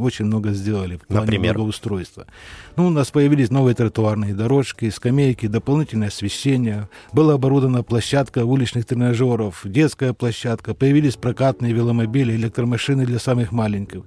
очень 0.00 0.26
много 0.26 0.52
сделали 0.52 0.96
в 0.96 1.06
плане 1.06 1.22
Например? 1.22 1.54
благоустройства. 1.54 2.26
Ну, 2.76 2.88
у 2.88 2.90
нас 2.90 3.10
появились 3.10 3.50
новые 3.50 3.74
тротуарные 3.74 4.34
дорожки, 4.34 4.90
скамейки, 4.90 5.46
дополнительное 5.46 6.08
освещение. 6.08 6.88
Была 7.12 7.34
оборудована 7.34 7.82
площадка 7.82 8.44
уличных 8.44 8.84
тренажеров, 8.84 9.26
детская 9.64 10.12
площадка. 10.12 10.74
Появились 10.74 11.16
прокатные 11.16 11.72
веломобили, 11.72 12.34
электромашины 12.36 13.06
для 13.06 13.18
самых 13.18 13.52
маленьких. 13.52 14.02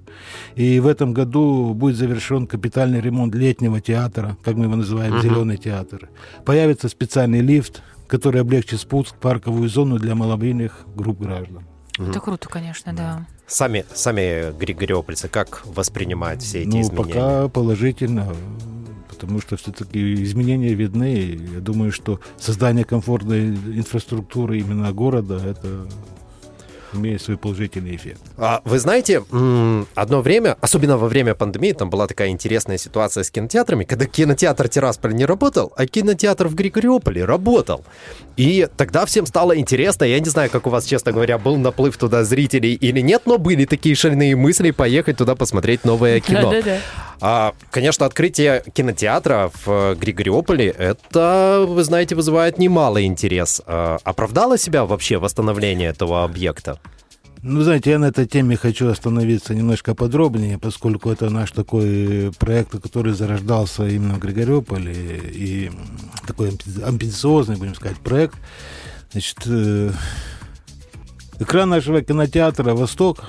И 0.54 0.80
в 0.80 0.86
этом 0.86 1.12
году 1.12 1.74
будет 1.74 1.96
завершен 1.96 2.46
капитальный 2.46 3.00
ремонт 3.00 3.34
летнего 3.34 3.80
театра, 3.80 4.36
как 4.44 4.56
мы 4.56 4.64
его 4.64 4.76
называем, 4.76 5.12
Мгм. 5.14 5.22
«Зеленый 5.22 5.56
театр». 5.56 6.08
Появится 6.44 6.88
специальный 6.88 7.40
лифт, 7.40 7.82
который 8.08 8.40
облегчит 8.40 8.80
спуск 8.80 9.14
в 9.14 9.18
парковую 9.18 9.68
зону 9.68 9.98
для 9.98 10.14
маломобильных 10.14 10.84
групп 10.96 11.20
граждан. 11.20 11.64
Это 11.98 12.20
круто, 12.20 12.48
конечно, 12.48 12.92
да. 12.92 13.26
Сами, 13.50 13.84
сами 13.92 14.56
григориопольцы 14.56 15.28
как 15.28 15.62
воспринимают 15.66 16.40
все 16.40 16.60
эти 16.60 16.68
ну, 16.68 16.80
изменения? 16.82 17.14
пока 17.14 17.48
положительно, 17.48 18.32
потому 19.08 19.40
что 19.40 19.56
все-таки 19.56 20.22
изменения 20.22 20.72
видны. 20.72 21.36
Я 21.54 21.58
думаю, 21.58 21.90
что 21.90 22.20
создание 22.38 22.84
комфортной 22.84 23.48
инфраструктуры 23.48 24.60
именно 24.60 24.92
города, 24.92 25.42
это 25.44 25.88
имеет 26.92 27.22
свой 27.22 27.36
положительный 27.36 27.96
эффект. 27.96 28.20
А, 28.36 28.60
Вы 28.64 28.78
знаете, 28.78 29.22
одно 29.94 30.22
время, 30.22 30.56
особенно 30.60 30.96
во 30.96 31.08
время 31.08 31.34
пандемии, 31.34 31.72
там 31.72 31.90
была 31.90 32.06
такая 32.06 32.28
интересная 32.28 32.78
ситуация 32.78 33.24
с 33.24 33.30
кинотеатрами, 33.30 33.84
когда 33.84 34.06
кинотеатр 34.06 34.68
Тирасполь 34.68 35.14
не 35.14 35.24
работал, 35.24 35.72
а 35.76 35.86
кинотеатр 35.86 36.48
в 36.48 36.54
Григориополе 36.54 37.24
работал. 37.24 37.84
И 38.36 38.68
тогда 38.76 39.04
всем 39.06 39.26
стало 39.26 39.58
интересно, 39.58 40.04
я 40.04 40.18
не 40.18 40.28
знаю, 40.30 40.50
как 40.50 40.66
у 40.66 40.70
вас, 40.70 40.84
честно 40.84 41.12
говоря, 41.12 41.38
был 41.38 41.56
наплыв 41.56 41.96
туда 41.96 42.24
зрителей 42.24 42.74
или 42.74 43.00
нет, 43.00 43.22
но 43.26 43.38
были 43.38 43.64
такие 43.64 43.94
шальные 43.94 44.36
мысли 44.36 44.70
поехать 44.70 45.18
туда 45.18 45.34
посмотреть 45.34 45.84
новое 45.84 46.20
кино. 46.20 46.50
Да-да-да. 46.50 46.78
А, 47.20 47.54
конечно, 47.70 48.06
открытие 48.06 48.64
кинотеатра 48.72 49.50
в 49.52 49.68
э, 49.68 49.94
Григориополе, 49.94 50.68
это, 50.68 51.64
вы 51.68 51.84
знаете, 51.84 52.14
вызывает 52.14 52.58
немалый 52.58 53.04
интерес. 53.04 53.60
А, 53.66 53.98
оправдало 54.04 54.56
себя 54.56 54.86
вообще 54.86 55.18
восстановление 55.18 55.90
этого 55.90 56.24
объекта? 56.24 56.80
Ну, 57.42 57.62
знаете, 57.62 57.90
я 57.90 57.98
на 57.98 58.06
этой 58.06 58.26
теме 58.26 58.56
хочу 58.56 58.88
остановиться 58.88 59.54
немножко 59.54 59.94
подробнее, 59.94 60.58
поскольку 60.58 61.10
это 61.10 61.30
наш 61.30 61.52
такой 61.52 62.32
проект, 62.38 62.70
который 62.82 63.12
зарождался 63.12 63.86
именно 63.86 64.14
в 64.14 64.18
Григориополе, 64.18 65.20
и 65.24 65.70
такой 66.26 66.50
амби- 66.50 66.82
амбициозный, 66.82 67.56
будем 67.56 67.74
сказать, 67.74 67.98
проект. 67.98 68.34
Значит, 69.12 69.38
э, 69.46 69.90
экран 71.38 71.68
нашего 71.68 72.02
кинотеатра 72.02 72.74
«Восток» 72.74 73.24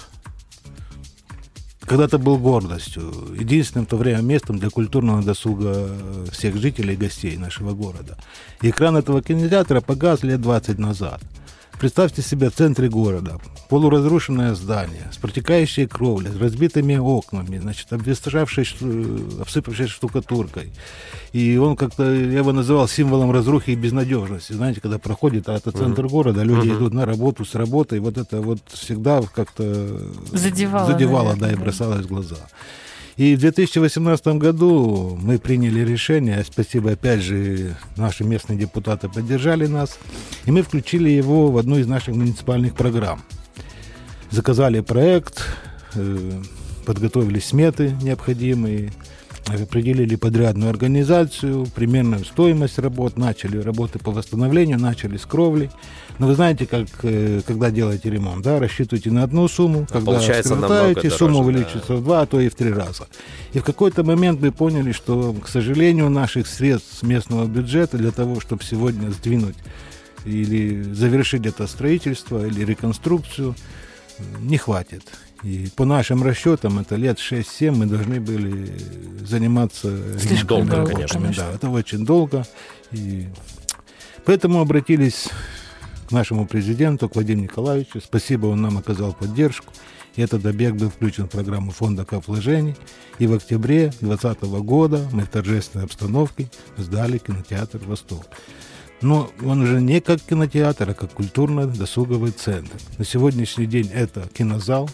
когда-то 1.86 2.18
был 2.18 2.38
гордостью, 2.38 3.04
единственным 3.38 3.86
в 3.86 3.90
то 3.90 3.98
время 3.98 4.22
местом 4.22 4.60
для 4.60 4.70
культурного 4.70 5.24
досуга 5.24 5.90
всех 6.32 6.58
жителей 6.58 6.94
и 6.94 6.98
гостей 6.98 7.38
нашего 7.38 7.74
города. 7.74 8.18
Экран 8.62 8.98
этого 8.98 9.22
кинотеатра 9.22 9.82
погас 9.82 10.24
лет 10.24 10.42
20 10.42 10.78
назад. 10.78 11.22
Представьте 11.82 12.22
себе 12.22 12.52
в 12.52 12.54
центре 12.54 12.90
города 12.90 13.40
полуразрушенное 13.68 14.54
здание 14.54 15.10
с 15.12 15.18
протекающей 15.18 15.88
кровлей, 15.88 16.30
с 16.30 16.36
разбитыми 16.38 16.96
окнами, 16.98 17.58
значит, 17.58 17.92
обветшавшей, 17.92 18.66
шту- 18.66 19.42
обсыпавшей 19.42 19.88
штукатуркой. 19.88 20.72
И 21.34 21.58
он 21.58 21.76
как-то, 21.76 22.04
я 22.04 22.38
его 22.38 22.52
называл 22.52 22.88
символом 22.88 23.32
разрухи 23.32 23.72
и 23.72 23.76
безнадежности. 23.76 24.54
Знаете, 24.54 24.80
когда 24.80 25.00
проходит, 25.00 25.50
а 25.50 25.56
это 25.56 25.72
центр 25.72 26.08
города, 26.08 26.44
люди 26.44 26.68
Мгм. 26.68 26.78
идут 26.78 26.94
на 26.94 27.04
работу 27.08 27.46
с 27.46 27.56
работы, 27.56 27.96
и 27.96 28.00
вот 28.00 28.16
это 28.16 28.42
вот 28.42 28.60
всегда 28.68 29.24
как-то 29.34 29.64
Задевало, 30.34 30.86
задевало 30.86 31.34
да, 31.34 31.40
наверное, 31.42 31.54
и 31.54 31.56
да. 31.56 31.64
бросалось 31.64 32.06
в 32.06 32.10
глаза. 32.10 32.38
И 33.18 33.36
в 33.36 33.40
2018 33.40 34.28
году 34.38 35.18
мы 35.22 35.38
приняли 35.38 35.82
решение, 35.82 36.44
спасибо 36.50 36.92
опять 36.92 37.22
же, 37.22 37.76
наши 37.98 38.24
местные 38.24 38.58
депутаты 38.58 39.10
поддержали 39.10 39.68
нас, 39.68 40.00
и 40.46 40.52
мы 40.52 40.62
включили 40.62 41.10
его 41.10 41.52
в 41.52 41.58
одну 41.58 41.78
из 41.78 41.88
наших 41.88 42.16
муниципальных 42.16 42.74
программ. 42.76 43.22
Заказали 44.30 44.80
проект, 44.80 45.44
э, 45.96 46.42
подготовили 46.86 47.40
сметы 47.40 47.96
необходимые, 48.02 48.92
определили 49.48 50.16
подрядную 50.16 50.70
организацию, 50.70 51.66
примерную 51.76 52.26
стоимость 52.26 52.78
работ, 52.80 53.18
начали 53.18 53.58
работы 53.58 54.00
по 54.00 54.12
восстановлению, 54.12 54.80
начали 54.80 55.18
с 55.18 55.26
кровли. 55.26 55.72
Но 56.20 56.28
вы 56.28 56.36
знаете, 56.36 56.66
как, 56.68 56.88
э, 57.04 57.42
когда 57.46 57.72
делаете 57.72 58.10
ремонт, 58.10 58.44
да, 58.44 58.60
рассчитываете 58.60 59.12
на 59.12 59.24
одну 59.24 59.48
сумму, 59.48 59.88
А 59.90 59.94
когда 59.94 60.20
скоротаете, 60.20 61.10
сумма 61.10 61.40
увеличится 61.40 61.96
в 61.96 62.04
два, 62.04 62.22
а 62.22 62.26
то 62.26 62.40
и 62.40 62.50
в 62.50 62.56
три 62.56 62.72
раза. 62.72 63.08
И 63.54 63.60
в 63.60 63.64
какой-то 63.64 64.04
момент 64.04 64.42
мы 64.42 64.52
поняли, 64.52 64.92
что, 64.92 65.34
к 65.34 65.48
сожалению, 65.48 66.10
наших 66.10 66.48
средств 66.48 67.00
с 67.00 67.04
местного 67.04 67.46
бюджета 67.46 67.98
для 67.98 68.12
того, 68.12 68.40
чтобы 68.40 68.64
сегодня 68.64 69.10
сдвинуть 69.10 69.58
или 70.26 70.84
завершить 70.84 71.48
это 71.48 71.66
строительство 71.66 72.46
или 72.46 72.64
реконструкцию, 72.64 73.56
не 74.40 74.58
хватит. 74.58 75.04
И 75.44 75.70
по 75.76 75.86
нашим 75.86 76.24
расчетам, 76.24 76.80
это 76.80 76.96
лет 76.96 77.18
6-7 77.18 77.72
мы 77.72 77.86
должны 77.88 78.20
были 78.20 78.76
заниматься 79.26 80.20
Слишком 80.20 80.68
долго, 80.68 80.76
работами. 80.78 81.08
конечно. 81.08 81.44
Да, 81.44 81.56
это 81.56 81.70
очень 81.70 82.06
долго. 82.06 82.46
И 82.92 83.28
поэтому 84.24 84.62
обратились 84.62 85.30
к 86.08 86.12
нашему 86.12 86.46
президенту, 86.46 87.10
к 87.10 87.16
Владимиру 87.16 87.44
Николаевичу. 87.44 88.02
Спасибо, 88.02 88.48
он 88.48 88.62
нам 88.62 88.78
оказал 88.78 89.14
поддержку. 89.14 89.74
И 90.16 90.22
этот 90.22 90.46
объект 90.46 90.78
был 90.78 90.90
включен 90.90 91.26
в 91.26 91.32
программу 91.32 91.72
фонда 91.72 92.06
капвложений. 92.06 92.76
И 93.18 93.28
в 93.28 93.34
октябре 93.34 93.94
2020 94.02 94.44
года 94.64 95.10
мы 95.12 95.24
в 95.24 95.30
торжественной 95.30 95.86
обстановке 95.86 96.52
сдали 96.78 97.18
кинотеатр 97.18 97.80
«Восток». 97.86 98.26
Но 99.02 99.32
он 99.44 99.62
уже 99.62 99.82
не 99.82 100.00
как 100.00 100.22
кинотеатр, 100.22 100.92
а 100.92 100.94
как 100.94 101.12
культурно-досуговый 101.14 102.32
центр. 102.32 102.78
На 103.00 103.06
сегодняшний 103.06 103.66
день 103.66 103.90
это 103.92 104.30
кинозал 104.32 104.90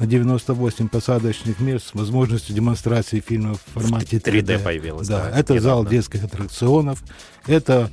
на 0.00 0.06
98 0.06 0.88
посадочных 0.88 1.60
мест 1.60 1.88
с 1.88 1.94
возможностью 1.94 2.54
демонстрации 2.56 3.20
фильмов 3.20 3.60
в 3.66 3.80
формате 3.80 4.16
3D. 4.16 4.42
3D 4.42 4.58
появилось, 4.58 5.06
Да, 5.08 5.28
да, 5.30 5.38
это 5.38 5.60
зал 5.60 5.80
недавно. 5.80 5.90
детских 5.90 6.24
аттракционов, 6.24 7.02
это 7.46 7.90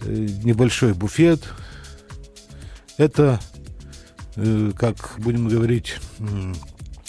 э, 0.00 0.10
небольшой 0.42 0.94
буфет, 0.94 1.42
это, 2.96 3.38
э, 4.36 4.72
как 4.78 5.14
будем 5.18 5.48
говорить, 5.48 5.96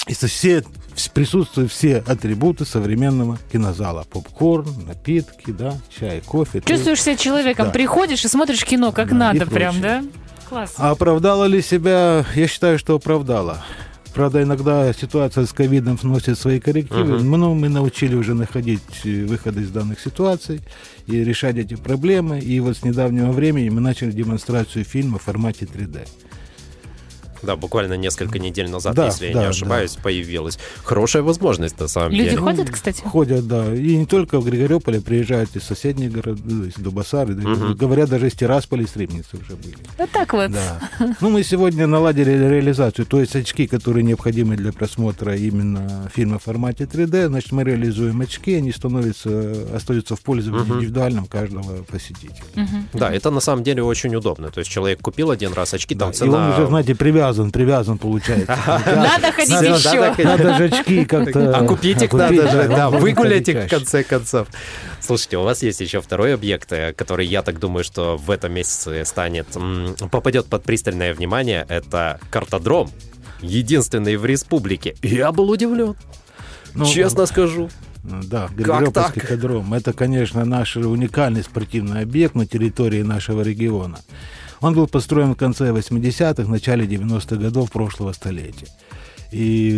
это 0.07 0.27
все, 0.27 0.57
вс- 0.95 1.09
присутствуют 1.13 1.71
все 1.71 1.97
атрибуты 2.05 2.65
современного 2.65 3.37
кинозала. 3.51 4.03
Попкорн, 4.09 4.67
напитки, 4.87 5.51
да, 5.51 5.77
чай, 5.97 6.19
кофе. 6.21 6.61
Чувствуешь 6.65 7.01
себя 7.01 7.15
человеком, 7.15 7.67
Да. 7.67 7.71
приходишь 7.71 8.25
и 8.25 8.27
смотришь 8.27 8.65
кино 8.65 8.91
как 8.91 9.09
Да, 9.09 9.15
надо 9.15 9.45
прочее. 9.45 9.55
прям, 9.55 9.81
да? 9.81 10.03
Класс. 10.49 10.73
А 10.77 10.91
оправдала 10.91 11.45
ли 11.45 11.61
себя? 11.61 12.25
Я 12.35 12.47
считаю, 12.47 12.77
что 12.77 12.95
оправдала. 12.95 13.63
Правда, 14.13 14.43
иногда 14.43 14.93
ситуация 14.93 15.45
с 15.45 15.53
ковидом 15.53 15.95
вносит 15.95 16.37
свои 16.37 16.59
коррективы, 16.59 17.17
Мгм. 17.17 17.31
но 17.31 17.53
мы 17.55 17.67
научили 17.69 18.15
уже 18.15 18.35
находить 18.35 18.81
э, 19.05 19.25
выходы 19.25 19.61
из 19.61 19.71
данных 19.71 19.99
ситуаций 19.99 20.61
и 21.07 21.23
решать 21.23 21.57
эти 21.57 21.75
проблемы. 21.75 22.39
И 22.39 22.59
вот 22.59 22.77
с 22.77 22.83
недавнего 22.83 23.31
времени 23.31 23.69
мы 23.69 23.81
начали 23.81 24.11
демонстрацию 24.11 24.85
фильма 24.85 25.17
в 25.17 25.23
формате 25.23 25.65
3D. 25.65 26.07
Да, 27.43 27.55
буквально 27.55 27.93
несколько 27.95 28.39
недель 28.39 28.69
назад, 28.69 28.95
Да, 28.95 29.05
если 29.07 29.27
я 29.27 29.33
да, 29.33 29.39
не 29.41 29.45
ошибаюсь, 29.47 29.91
появилась. 30.01 30.57
Хорошая 30.83 31.23
возможность, 31.23 31.79
на 31.79 31.87
самом 31.87 32.11
Люди 32.11 32.29
деле. 32.31 32.37
ходят, 32.41 32.69
кстати? 32.69 33.01
Ходят, 33.03 33.47
да. 33.47 33.73
И 33.75 33.95
не 33.95 34.05
только 34.05 34.39
в 34.39 34.45
Григорьополе, 34.45 35.01
приезжают 35.01 35.55
из 35.55 35.63
соседних 35.63 36.11
городов, 36.11 36.41
ну, 36.45 36.63
из 36.65 36.73
Дубасары, 36.75 37.33
да, 37.33 37.47
Мгм. 37.49 37.75
говорят, 37.75 38.09
даже 38.09 38.27
из 38.27 38.33
Тирасполя, 38.33 38.83
из 38.83 38.95
Рыбницы 38.95 39.37
уже 39.37 39.55
были. 39.55 39.75
Вот 39.97 40.09
так 40.11 40.33
вот. 40.33 40.51
Да. 40.51 40.79
Ну, 41.21 41.29
мы 41.29 41.43
сегодня 41.43 41.87
наладили 41.87 42.31
реализацию, 42.31 43.05
то 43.05 43.19
есть 43.19 43.35
очки, 43.35 43.67
которые 43.67 44.03
необходимы 44.03 44.55
для 44.55 44.71
просмотра 44.71 45.35
именно 45.35 46.09
фильма 46.13 46.39
в 46.39 46.43
формате 46.43 46.85
3D, 46.85 47.27
значит, 47.27 47.51
мы 47.51 47.63
реализуем 47.63 48.21
очки, 48.21 48.55
они 48.55 48.71
становятся, 48.71 49.67
остаются 49.75 50.15
в 50.15 50.21
пользовании 50.21 50.63
Мгм. 50.65 50.77
индивидуальном 50.79 51.25
каждого 51.25 51.83
посетителя. 51.83 52.43
Мгм. 52.55 52.87
Да, 52.93 53.11
это 53.13 53.31
на 53.31 53.39
самом 53.41 53.63
деле 53.63 53.83
очень 53.83 54.15
удобно. 54.15 54.49
То 54.49 54.59
есть 54.59 54.71
человек 54.71 55.01
купил 55.01 55.31
один 55.31 55.53
раз 55.53 55.73
очки, 55.73 55.95
там 55.95 56.09
Да, 56.09 56.13
и 56.13 56.17
цена... 56.17 56.47
он 56.47 56.53
уже, 56.53 56.67
знаете, 56.67 56.95
привязан 56.95 57.32
привязан, 57.33 57.51
привязан 57.51 57.97
получается. 57.97 58.57
Надо 58.85 59.31
ходить 59.31 59.61
еще. 59.61 60.23
Надо 60.23 60.57
же 60.57 60.65
очки 60.65 61.05
как-то... 61.05 61.55
А 61.55 61.65
купить 61.65 62.01
их 62.01 62.13
надо 62.13 62.49
же, 62.49 62.67
да, 62.67 62.89
выгулять 62.89 63.47
их 63.47 63.65
в 63.65 63.69
конце 63.69 64.03
концов. 64.03 64.47
Слушайте, 64.99 65.37
у 65.37 65.43
вас 65.43 65.63
есть 65.63 65.81
еще 65.81 65.99
второй 66.01 66.33
объект, 66.33 66.71
э, 66.71 66.93
который, 66.93 67.25
я 67.25 67.41
так 67.41 67.59
думаю, 67.59 67.83
что 67.83 68.15
в 68.15 68.31
этом 68.31 68.53
месяце 68.53 69.03
станет, 69.03 69.47
попадет 70.11 70.45
под 70.45 70.63
пристальное 70.63 71.13
внимание. 71.13 71.65
Это 71.67 72.21
картодром. 72.29 72.89
Единственный 73.41 74.15
в 74.15 74.25
республике. 74.25 74.95
Я 75.01 75.33
был 75.33 75.49
удивлен. 75.49 75.95
Ну, 76.73 76.85
Честно 76.85 77.25
скажу. 77.25 77.69
Да, 78.03 78.49
Григорьевский 78.55 79.21
кадром. 79.21 79.73
Это, 79.73 79.91
конечно, 79.93 80.45
наш 80.45 80.77
уникальный 80.77 81.43
спортивный 81.43 82.01
объект 82.01 82.35
на 82.35 82.45
территории 82.45 83.01
нашего 83.01 83.41
региона. 83.41 83.97
Он 84.63 84.73
был 84.73 84.87
построен 84.87 85.33
в 85.33 85.35
конце 85.35 85.71
80-х, 85.71 86.49
начале 86.49 86.85
90-х 86.85 87.35
годов 87.35 87.69
прошлого 87.69 88.13
столетия. 88.13 88.67
И 89.33 89.71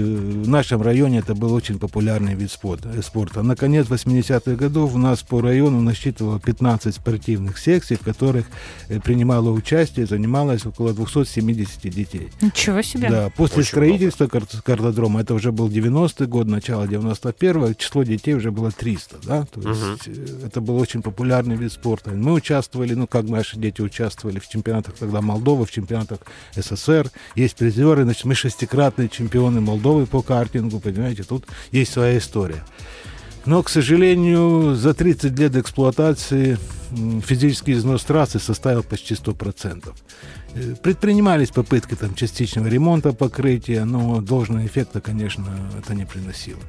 в 0.44 0.50
нашем 0.50 0.82
районе 0.82 1.20
это 1.20 1.34
был 1.34 1.54
очень 1.54 1.80
популярный 1.80 2.36
вид 2.36 2.52
спорта. 2.52 2.90
э, 2.94 3.02
спорта. 3.02 3.42
Наконец, 3.42 3.88
80-х 3.88 4.56
годов 4.56 4.96
у 4.96 4.98
нас 4.98 5.24
по 5.24 5.40
району 5.40 5.80
насчитывало 5.82 6.40
15 6.42 6.94
спортивных 6.96 7.58
секций, 7.58 7.96
в 7.96 8.02
которых 8.02 8.46
э, 8.90 9.00
принимало 9.00 9.52
участие, 9.52 10.06
занималось 10.08 10.66
около 10.66 10.94
270 10.94 11.82
детей. 11.90 12.30
Ничего 12.42 12.82
себе. 12.82 13.10
Да, 13.10 13.30
после 13.30 13.60
Очень 13.62 13.70
строительства 13.70 14.28
кар- 14.28 14.44
картодрома, 14.64 15.22
это 15.22 15.34
уже 15.34 15.54
был 15.54 15.70
90-й 15.70 16.26
год, 16.28 16.48
начало 16.48 16.84
91-го, 16.86 17.74
число 17.74 18.04
детей 18.04 18.34
уже 18.34 18.52
было 18.52 18.72
300, 18.72 19.18
да, 19.24 19.46
то 19.46 19.62
есть 19.62 20.08
э, 20.08 20.48
это 20.48 20.60
был 20.60 20.78
очень 20.78 21.02
популярный 21.02 21.56
вид 21.56 21.72
спорта. 21.72 22.12
Мы 22.12 22.34
участвовали, 22.34 22.94
ну, 22.94 23.08
как 23.08 23.24
наши 23.30 23.58
дети 23.58 23.80
участвовали 23.82 24.40
в 24.40 24.50
чемпионатах 24.50 24.96
тогда 24.96 25.22
Молдовы, 25.22 25.66
в 25.66 25.72
чемпионатах 25.72 26.20
СССР, 26.56 27.10
есть 27.36 27.56
призеры, 27.56 28.04
значит, 28.04 28.26
мы 28.26 28.36
шестикратные 28.36 29.08
чемпионы 29.08 29.45
Молдовы 29.50 30.06
по 30.06 30.22
картингу, 30.22 30.80
понимаете, 30.80 31.24
тут 31.24 31.46
есть 31.72 31.94
своя 31.94 32.18
история. 32.18 32.64
Но, 33.46 33.62
к 33.62 33.70
сожалению, 33.70 34.76
за 34.76 34.94
30 34.94 35.38
лет 35.38 35.56
эксплуатации 35.56 36.58
физический 37.24 37.74
износ 37.74 38.04
трассы 38.04 38.40
составил 38.40 38.84
почти 38.84 39.14
100%. 39.14 39.94
Э, 40.56 40.76
Предпринимались 40.82 41.50
попытки 41.50 41.96
там, 41.96 42.16
частичного 42.16 42.68
ремонта 42.68 43.14
покрытия, 43.14 43.86
но 43.86 44.22
должного 44.22 44.66
эффекта, 44.66 45.02
конечно, 45.02 45.46
это 45.78 45.94
не 45.94 46.06
приносило. 46.06 46.62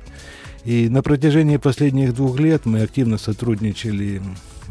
И 0.65 0.89
на 0.89 1.03
протяжении 1.03 1.59
последних 1.59 2.13
двух 2.15 2.41
лет 2.41 2.67
мы 2.67 2.83
активно 2.83 3.19
сотрудничали, 3.19 4.21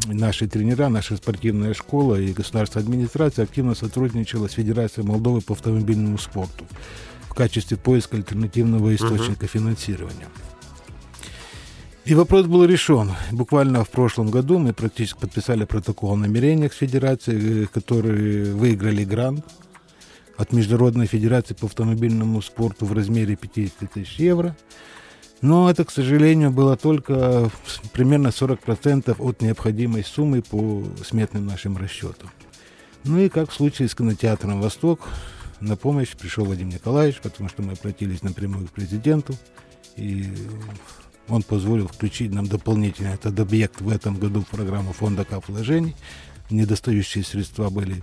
наши 0.06 0.46
тренера, 0.46 0.88
наша 0.88 1.16
спортивная 1.16 1.74
школа 1.74 2.16
и 2.16 2.32
государственная 2.32 2.84
администрация 2.84 3.44
активно 3.44 3.74
сотрудничала 3.74 4.48
с 4.48 4.52
Федерацией 4.52 5.06
Молдовы 5.06 5.40
по 5.40 5.54
автомобильному 5.54 6.18
спорту 6.18 6.66
качестве 7.36 7.76
поиска 7.76 8.16
альтернативного 8.16 8.94
источника 8.94 9.46
финансирования. 9.46 10.28
И 12.06 12.14
вопрос 12.14 12.46
был 12.46 12.64
решен. 12.64 13.12
Буквально 13.32 13.84
в 13.84 13.90
прошлом 13.90 14.30
году 14.30 14.58
мы 14.58 14.72
практически 14.72 15.18
подписали 15.18 15.64
протокол 15.64 16.12
о 16.12 16.16
намерениях 16.16 16.72
с 16.72 16.76
Федерацией, 16.76 17.64
э, 17.64 17.66
которые 17.66 18.54
выиграли 18.54 19.04
грант 19.04 19.44
от 20.36 20.52
Международной 20.52 21.06
Федерации 21.06 21.54
по 21.54 21.66
автомобильному 21.66 22.42
спорту 22.42 22.86
в 22.86 22.92
размере 22.92 23.36
50 23.36 23.90
тысяч 23.92 24.20
евро. 24.20 24.56
Но 25.42 25.68
это, 25.68 25.84
к 25.84 25.90
сожалению, 25.90 26.50
было 26.50 26.76
только 26.76 27.50
примерно 27.92 28.28
40% 28.28 29.16
от 29.18 29.42
необходимой 29.42 30.04
суммы 30.04 30.42
по 30.42 30.84
сметным 31.04 31.44
нашим 31.44 31.76
расчетам. 31.76 32.30
Ну 33.04 33.18
и 33.18 33.28
как 33.28 33.50
в 33.50 33.54
случае 33.54 33.88
с 33.88 33.94
кинотеатром 33.94 34.60
«Восток», 34.60 35.00
на 35.60 35.76
помощь 35.76 36.14
пришел 36.16 36.44
Вадим 36.44 36.68
Николаевич, 36.68 37.20
потому 37.20 37.48
что 37.48 37.62
мы 37.62 37.72
обратились 37.72 38.22
напрямую 38.22 38.66
к 38.66 38.70
президенту, 38.70 39.34
и 39.96 40.32
он 41.28 41.42
позволил 41.42 41.88
включить 41.88 42.32
нам 42.32 42.46
дополнительно 42.46 43.08
этот 43.08 43.38
объект 43.40 43.80
в 43.80 43.88
этом 43.88 44.16
году 44.16 44.42
в 44.42 44.46
программу 44.46 44.92
фонда 44.92 45.24
кап 45.24 45.48
вложений. 45.48 45.96
Недостающие 46.50 47.24
средства 47.24 47.70
были 47.70 48.02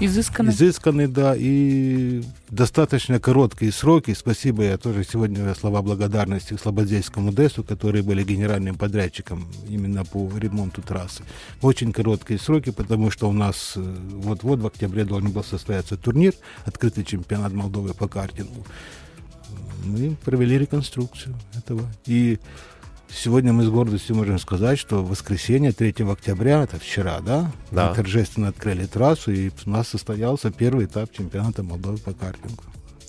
Изысканно. 0.00 0.50
изысканы, 0.50 1.06
да, 1.06 1.34
и 1.36 2.22
достаточно 2.50 3.20
короткие 3.20 3.70
сроки. 3.70 4.14
Спасибо, 4.14 4.64
я 4.64 4.78
тоже 4.78 5.04
сегодня 5.04 5.54
слова 5.54 5.80
благодарности 5.80 6.56
Слободзейскому 6.56 7.32
ДЭСу, 7.32 7.62
которые 7.62 8.02
были 8.02 8.24
генеральным 8.24 8.76
подрядчиком 8.76 9.46
именно 9.68 10.04
по 10.04 10.28
ремонту 10.36 10.82
трассы. 10.82 11.22
Очень 11.60 11.92
короткие 11.92 12.40
сроки, 12.40 12.70
потому 12.70 13.10
что 13.10 13.28
у 13.28 13.32
нас 13.32 13.74
э, 13.76 13.80
вот-вот 13.80 14.58
в 14.58 14.66
октябре 14.66 15.04
должен 15.04 15.30
был 15.30 15.44
состояться 15.44 15.96
турнир, 15.96 16.34
открытый 16.64 17.04
чемпионат 17.04 17.52
Молдовы 17.52 17.94
по 17.94 18.08
картингу. 18.08 18.66
Мы 19.84 20.16
провели 20.24 20.58
реконструкцию 20.58 21.36
этого. 21.56 21.88
И 22.06 22.38
Сегодня 23.14 23.52
мы 23.52 23.64
с 23.64 23.68
гордостью 23.68 24.16
можем 24.16 24.38
сказать, 24.38 24.78
что 24.78 25.02
в 25.02 25.10
воскресенье 25.10 25.72
3 25.72 25.96
октября, 26.10 26.62
это 26.62 26.78
вчера, 26.78 27.20
да, 27.20 27.52
Да. 27.70 27.90
мы 27.90 27.94
торжественно 27.94 28.48
открыли 28.48 28.86
трассу, 28.86 29.32
и 29.32 29.50
у 29.66 29.70
нас 29.70 29.88
состоялся 29.88 30.50
первый 30.50 30.86
этап 30.86 31.12
чемпионата 31.12 31.62
Молдовы 31.62 31.98
по 31.98 32.12
картингу. 32.12 32.62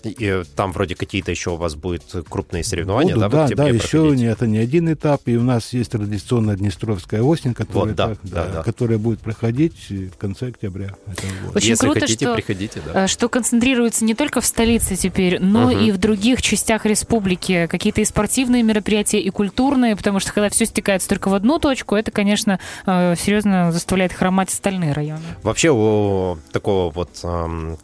И 0.03 0.43
там 0.55 0.71
вроде 0.73 0.95
какие-то 0.95 1.31
еще 1.31 1.51
у 1.51 1.55
вас 1.55 1.75
будут 1.75 2.03
крупные 2.29 2.63
соревнования, 2.63 3.15
Будут, 3.15 3.21
да, 3.21 3.29
в 3.29 3.31
да, 3.31 3.43
октябре 3.45 3.65
да, 3.69 3.73
еще 3.75 3.89
проходить? 4.01 4.19
не, 4.19 4.25
это 4.25 4.47
не 4.47 4.57
один 4.57 4.91
этап, 4.93 5.21
и 5.27 5.37
у 5.37 5.43
нас 5.43 5.71
есть 5.73 5.91
традиционная 5.91 6.55
Днестровская 6.57 7.21
осень, 7.21 7.53
которая, 7.53 7.87
Вот, 7.89 7.95
да, 7.95 8.07
так- 8.09 8.17
да, 8.23 8.47
да. 8.53 8.63
которая 8.63 8.97
будет 8.97 9.19
проходить 9.21 9.89
в 9.89 10.17
конце 10.17 10.47
октября 10.47 10.95
этого 11.07 11.31
года. 11.45 11.57
Очень 11.57 11.69
Если 11.69 11.85
круто, 11.85 11.99
хотите, 12.01 12.25
что- 12.25 12.35
приходите, 12.35 12.81
да. 12.85 13.05
э, 13.05 13.07
что 13.07 13.29
концентрируется 13.29 14.03
не 14.03 14.13
только 14.13 14.41
в 14.41 14.45
столице 14.45 14.95
теперь, 14.97 15.39
но 15.39 15.69
Мгм. 15.71 15.79
и 15.79 15.91
в 15.91 15.97
других 15.97 16.41
частях 16.41 16.85
республики. 16.85 17.67
Какие-то 17.67 18.01
и 18.01 18.05
спортивные 18.05 18.61
мероприятия, 18.63 19.19
и 19.19 19.29
культурные, 19.29 19.95
потому 19.95 20.19
что 20.19 20.33
когда 20.33 20.49
все 20.49 20.65
стекается 20.65 21.07
только 21.07 21.29
в 21.29 21.33
одну 21.33 21.59
точку, 21.59 21.95
это, 21.95 22.11
конечно, 22.11 22.59
э, 22.85 23.15
серьезно 23.17 23.71
заставляет 23.71 24.11
хромать 24.11 24.49
остальные 24.49 24.91
районы. 24.93 25.21
Вообще 25.43 25.69
у 25.71 26.37
такого 26.51 26.91
вот 26.91 27.09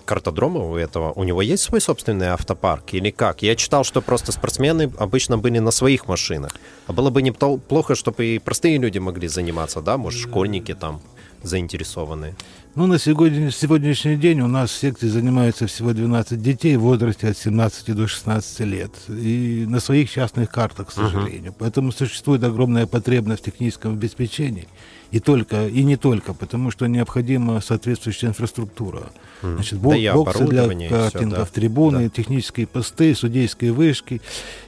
картодрома, 0.05 0.59
у 0.69 0.75
этого, 0.75 1.11
у 1.13 1.23
него 1.23 1.41
есть 1.41 1.63
свой 1.63 1.79
собственный 1.81 2.08
автопарк 2.11 2.93
или 2.93 3.11
как? 3.11 3.41
Я 3.41 3.55
читал, 3.55 3.83
что 3.83 4.01
просто 4.01 4.31
спортсмены 4.31 4.91
обычно 4.97 5.37
были 5.37 5.59
на 5.59 5.71
своих 5.71 6.07
машинах. 6.07 6.55
А 6.87 6.93
было 6.93 7.09
бы 7.09 7.21
неплохо, 7.21 7.95
чтобы 7.95 8.25
и 8.25 8.39
простые 8.39 8.77
люди 8.77 8.99
могли 8.99 9.27
заниматься, 9.27 9.81
да? 9.81 9.97
Может, 9.97 10.21
школьники 10.21 10.73
там 10.73 11.01
заинтересованные. 11.43 12.35
Ну, 12.75 12.87
на 12.87 12.99
сегодня, 12.99 13.51
сегодняшний 13.51 14.15
день 14.15 14.41
у 14.41 14.47
нас 14.47 14.69
в 14.69 14.77
секции 14.77 15.07
занимаются 15.07 15.67
всего 15.67 15.93
12 15.93 16.41
детей 16.41 16.77
в 16.77 16.81
возрасте 16.81 17.27
от 17.27 17.37
17 17.37 17.95
до 17.95 18.07
16 18.07 18.59
лет. 18.61 18.91
И 19.07 19.65
на 19.67 19.79
своих 19.79 20.11
частных 20.11 20.51
картах, 20.51 20.87
к 20.87 20.91
сожалению. 20.91 21.53
Поэтому 21.57 21.91
существует 21.91 22.43
огромная 22.43 22.85
потребность 22.87 23.41
в 23.41 23.45
техническом 23.45 23.93
обеспечении. 23.93 24.67
И, 25.11 25.19
только, 25.19 25.67
и 25.67 25.83
не 25.83 25.97
только, 25.97 26.33
потому 26.33 26.69
что 26.71 26.85
необходима 26.87 27.61
соответствующая 27.61 28.27
инфраструктура. 28.27 29.11
Значит, 29.41 29.79
бо- 29.79 29.93
Да 29.93 30.13
боксы 30.13 30.45
для 30.45 30.67
картингов, 30.89 31.39
да. 31.39 31.45
трибуны, 31.45 32.09
технические 32.09 32.67
посты, 32.67 33.15
судейские 33.15 33.71
вышки. 33.71 34.21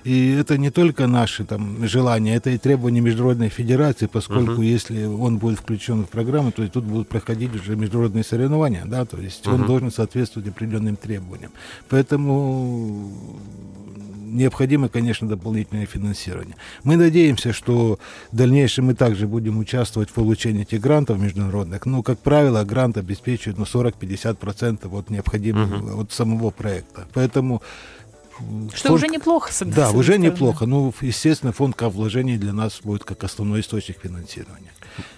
И 0.03 0.31
это 0.31 0.57
не 0.57 0.71
только 0.71 1.07
наши 1.07 1.43
там, 1.43 1.85
желания, 1.87 2.35
это 2.35 2.49
и 2.49 2.57
требования 2.57 3.01
Международной 3.01 3.49
Федерации, 3.49 4.07
поскольку 4.07 4.61
если 4.61 5.05
он 5.05 5.37
будет 5.37 5.59
включен 5.59 6.05
в 6.05 6.09
программу, 6.09 6.51
то 6.51 6.63
и 6.63 6.69
тут 6.69 6.85
будут 6.85 7.07
проходить 7.09 7.53
уже 7.55 7.75
международные 7.75 8.23
соревнования, 8.23 8.83
да, 8.85 9.05
то 9.05 9.17
есть 9.17 9.45
он 9.47 9.65
должен 9.67 9.91
соответствовать 9.91 10.47
определенным 10.49 10.95
требованиям. 10.95 11.51
Поэтому 11.89 13.11
необходимо, 14.31 14.89
конечно, 14.89 15.27
дополнительное 15.27 15.85
финансирование. 15.85 16.55
Мы 16.83 16.95
надеемся, 16.95 17.53
что 17.53 17.99
в 18.31 18.35
дальнейшем 18.35 18.85
мы 18.85 18.95
также 18.95 19.27
будем 19.27 19.59
участвовать 19.59 20.09
в 20.09 20.13
получении 20.13 20.61
этих 20.61 20.81
грантов 20.81 21.19
международных. 21.19 21.85
Но, 21.85 22.03
как 22.03 22.19
правило, 22.19 22.63
грант 22.63 22.97
обеспечивает 22.97 23.57
ну, 23.57 23.65
40-50% 23.65 24.89
от 24.97 25.09
необходимого, 25.09 26.01
от 26.01 26.11
самого 26.11 26.51
проекта. 26.51 27.07
Поэтому 27.13 27.61
Что 28.73 28.87
фонд- 28.89 28.95
уже 28.95 29.07
неплохо, 29.07 29.51
с 29.53 29.63
да, 29.65 29.89
с 29.89 29.93
уже 29.93 30.13
стороны. 30.13 30.23
неплохо. 30.25 30.65
Ну, 30.65 30.93
естественно, 31.01 31.51
фонд 31.51 31.79
вложений 31.79 32.37
для 32.37 32.53
нас 32.53 32.79
будет 32.83 33.03
как 33.03 33.23
основной 33.23 33.61
источник 33.61 33.97
финансирования. 34.01 34.71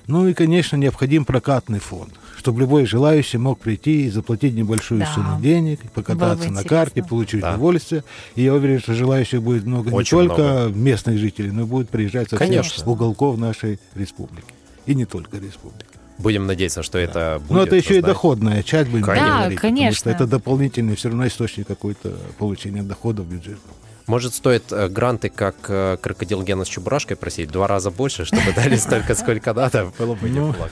Ну 0.08 0.28
и, 0.28 0.34
конечно, 0.34 0.76
необходим 0.76 1.26
прокатный 1.26 1.80
фонд, 1.80 2.14
чтобы 2.38 2.62
любой 2.62 2.86
желающий 2.86 3.38
мог 3.38 3.60
прийти 3.60 4.06
и 4.06 4.10
заплатить 4.10 4.54
небольшую 4.54 5.00
Да. 5.02 5.14
сумму 5.14 5.42
денег, 5.42 5.80
покататься 5.94 6.50
на 6.52 6.64
карте, 6.64 7.02
получить 7.04 7.42
Да. 7.42 7.52
удовольствие. 7.52 8.04
И 8.36 8.44
я 8.44 8.54
уверен, 8.54 8.80
что 8.80 8.94
желающих 8.94 9.42
будет 9.42 9.66
много 9.66 9.90
Очень 9.90 10.18
не 10.22 10.28
только 10.28 10.42
много. 10.44 10.78
местных 10.78 11.18
жителей, 11.18 11.52
но 11.52 11.62
и 11.62 11.66
будут 11.66 11.90
приезжать 11.90 12.30
со 12.30 12.36
всех 12.36 12.48
Конечно. 12.48 12.92
уголков 12.92 13.38
нашей 13.38 13.80
республики. 13.96 14.54
И 14.86 14.94
не 14.96 15.06
только 15.06 15.38
республики. 15.38 15.86
Будем 16.24 16.48
надеяться, 16.48 16.84
что 16.84 16.98
это 16.98 17.40
будет. 17.40 17.52
Но 17.52 17.64
это 17.64 17.76
еще 17.76 17.90
и 17.90 17.98
создать. 17.98 18.06
доходная 18.06 18.64
часть, 18.64 18.90
будем 18.90 19.06
Конечно. 19.06 19.28
Да, 19.28 19.38
говорить, 19.40 19.58
потому 19.58 19.76
конечно. 19.76 20.00
что 20.00 20.10
это 20.10 20.26
дополнительный 20.26 20.96
все 20.96 21.10
равно 21.10 21.28
источник 21.28 21.68
какой-то 21.68 22.18
получения 22.38 22.82
дохода 22.82 23.22
в 23.22 23.28
бюджет. 23.28 23.60
Может, 24.08 24.34
стоит 24.34 24.72
э, 24.72 24.88
гранты, 24.90 25.30
как 25.30 25.56
э, 25.68 25.98
крокодил 26.02 26.42
Гена 26.44 26.66
с 26.66 26.68
Чебурашкой 26.70 27.16
просить, 27.18 27.50
в 27.50 27.52
два 27.52 27.68
раза 27.68 27.92
больше, 27.92 28.26
чтобы 28.26 28.52
дали 28.56 28.78
столько, 28.78 29.16
сколько 29.16 29.54
надо, 29.54 29.92
было 30.00 30.16
бы 30.16 30.30
Ну, 30.30 30.48
неплохо. 30.50 30.72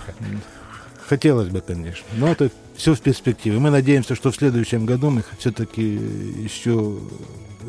Хотелось 1.08 1.50
бы, 1.50 1.60
конечно. 1.62 2.06
Но 2.14 2.28
это 2.32 2.50
все 2.78 2.96
в 2.96 3.02
перспективе. 3.02 3.60
Мы 3.60 3.70
надеемся, 3.70 4.16
что 4.16 4.32
в 4.32 4.36
следующем 4.36 4.86
году 4.86 5.10
мы 5.10 5.24
все-таки 5.38 5.82
еще 5.82 6.98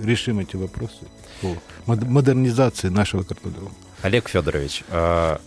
решим 0.02 0.38
эти 0.38 0.54
вопросы 0.56 1.04
по 1.40 1.56
модернизации 1.86 2.88
нашего 2.88 3.24
картодрома. 3.24 3.72
Олег 4.02 4.28
Федорович, 4.28 4.84
э, 4.88 5.38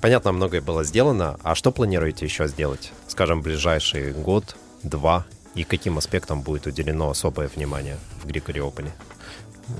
понятно, 0.00 0.32
многое 0.32 0.60
было 0.60 0.84
сделано. 0.84 1.38
А 1.42 1.54
что 1.54 1.70
планируете 1.70 2.24
еще 2.24 2.48
сделать? 2.48 2.92
Скажем, 3.06 3.42
ближайший 3.42 4.12
год, 4.12 4.56
два? 4.82 5.26
И 5.54 5.64
каким 5.64 5.98
аспектам 5.98 6.42
будет 6.42 6.66
уделено 6.66 7.10
особое 7.10 7.48
внимание 7.48 7.96
в 8.22 8.26
Григориополе? 8.26 8.92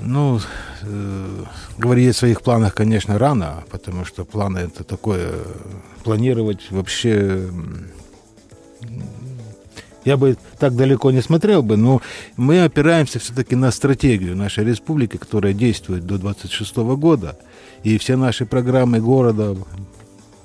Ну, 0.02 0.40
э, 0.82 1.44
говорить 1.78 2.10
о 2.10 2.18
своих 2.18 2.42
планах, 2.42 2.74
конечно, 2.74 3.18
рано, 3.18 3.64
потому 3.70 4.04
что 4.04 4.24
планы 4.24 4.58
это 4.58 4.84
такое, 4.84 5.32
планировать 6.04 6.70
вообще 6.70 7.48
я 10.04 10.16
бы 10.16 10.36
так 10.58 10.74
далеко 10.74 11.10
не 11.10 11.20
смотрел 11.20 11.62
бы, 11.62 11.76
но 11.76 12.00
мы 12.36 12.62
опираемся 12.64 13.18
все-таки 13.18 13.56
на 13.56 13.70
стратегию 13.70 14.36
нашей 14.36 14.64
республики, 14.64 15.16
которая 15.16 15.52
действует 15.52 16.06
до 16.06 16.18
26 16.18 16.76
года, 16.76 17.38
и 17.84 17.98
все 17.98 18.16
наши 18.16 18.46
программы 18.46 19.00
города, 19.00 19.56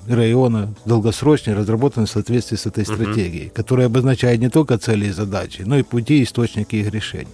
района 0.08 0.74
долгосрочные 0.84 1.56
разработаны 1.56 2.06
в 2.06 2.10
соответствии 2.10 2.56
с 2.56 2.66
этой 2.66 2.84
стратегией, 2.84 3.48
которая 3.48 3.86
обозначает 3.86 4.40
не 4.40 4.50
только 4.50 4.78
цели 4.78 5.06
и 5.06 5.10
задачи, 5.10 5.62
но 5.62 5.78
и 5.78 5.82
пути 5.82 6.20
и 6.20 6.24
источники 6.24 6.76
их 6.76 6.90
решения. 6.92 7.28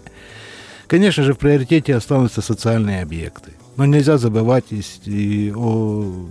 Конечно 0.87 1.23
же, 1.23 1.35
в 1.35 1.39
приоритете 1.39 1.95
останутся 1.95 2.43
социальные 2.43 3.03
объекты. 3.03 3.53
Но 3.77 3.87
нельзя 3.87 4.19
забывать 4.19 4.65
и 5.05 5.53
о 5.55 6.29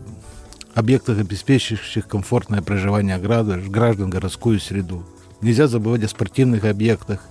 объектах, 0.75 1.19
обеспечивающих 1.19 2.07
комфортное 2.07 2.61
проживание 2.61 3.17
граждан, 3.17 4.09
городскую 4.09 4.59
среду. 4.59 5.05
Нельзя 5.41 5.67
забывать 5.67 6.03
о 6.03 6.07
спортивных 6.09 6.65
объектах, 6.65 7.21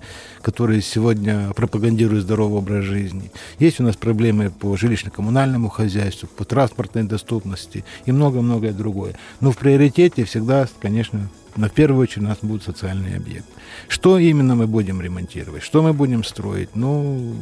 которые 0.40 0.81
сегодня 0.81 1.53
пропагандируют 1.55 2.25
здоровый 2.25 2.59
образ 2.59 2.85
жизни. 2.85 3.31
Есть 3.59 3.81
у 3.81 3.83
нас 3.83 3.97
проблемы 3.97 4.51
по 4.51 4.75
жилищно-коммунальному 4.77 5.68
хозяйству, 5.68 6.29
по 6.29 6.44
транспортной 6.44 7.05
доступности 7.05 7.85
и 8.07 8.12
много-многое 8.12 8.73
другое. 8.73 9.14
Но 9.40 9.53
в 9.53 9.59
приоритете 9.59 10.25
всегда, 10.25 10.66
конечно, 10.81 11.29
на 11.57 11.68
первую 11.68 12.05
очередь 12.05 12.25
у 12.25 12.29
нас 12.29 12.38
будут 12.40 12.62
социальные 12.62 13.16
объекты. 13.16 13.53
Что 13.88 14.18
именно 14.18 14.55
мы 14.55 14.66
будем 14.66 15.03
ремонтировать, 15.03 15.62
что 15.62 15.83
мы 15.83 15.92
будем 15.92 16.25
строить? 16.25 16.71
Ну, 16.75 17.35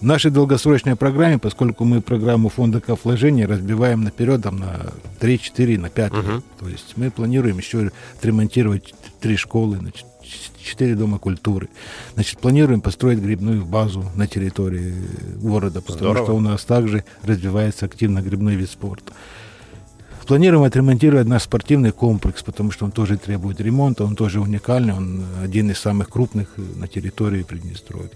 в 0.00 0.04
нашей 0.04 0.30
долгосрочной 0.30 0.96
программе, 0.96 1.38
поскольку 1.38 1.84
мы 1.84 2.00
программу 2.00 2.48
фонда 2.48 2.82
вложения 3.04 3.46
разбиваем 3.46 4.02
наперед 4.02 4.42
там, 4.42 4.58
на 4.58 4.92
3, 5.18 5.38
4, 5.38 5.78
на 5.78 5.90
5 5.90 6.12
uh-huh. 6.12 6.34
лет. 6.34 6.44
То 6.58 6.68
есть 6.68 6.92
мы 6.96 7.10
планируем 7.10 7.58
еще 7.58 7.90
отремонтировать 8.16 8.94
три 9.20 9.36
школы, 9.36 9.76
значит, 9.76 10.06
четыре 10.62 10.94
дома 10.94 11.18
культуры. 11.18 11.68
Значит, 12.14 12.38
планируем 12.38 12.80
построить 12.80 13.18
грибную 13.18 13.64
базу 13.64 14.04
на 14.14 14.26
территории 14.26 14.94
города, 15.36 15.80
потому 15.80 15.98
Здорово. 15.98 16.26
что 16.26 16.36
у 16.36 16.40
нас 16.40 16.64
также 16.64 17.04
развивается 17.22 17.86
активно 17.86 18.22
грибной 18.22 18.54
вид 18.54 18.70
спорта. 18.70 19.12
Планируем 20.30 20.62
отремонтировать 20.62 21.26
наш 21.26 21.42
спортивный 21.42 21.90
комплекс, 21.90 22.44
потому 22.44 22.70
что 22.70 22.84
он 22.84 22.92
тоже 22.92 23.18
требует 23.18 23.60
ремонта, 23.60 24.04
он 24.04 24.14
тоже 24.14 24.40
уникальный, 24.40 24.94
он 24.94 25.24
один 25.42 25.72
из 25.72 25.80
самых 25.80 26.08
крупных 26.08 26.50
на 26.56 26.86
территории 26.86 27.42
Приднестровья. 27.42 28.10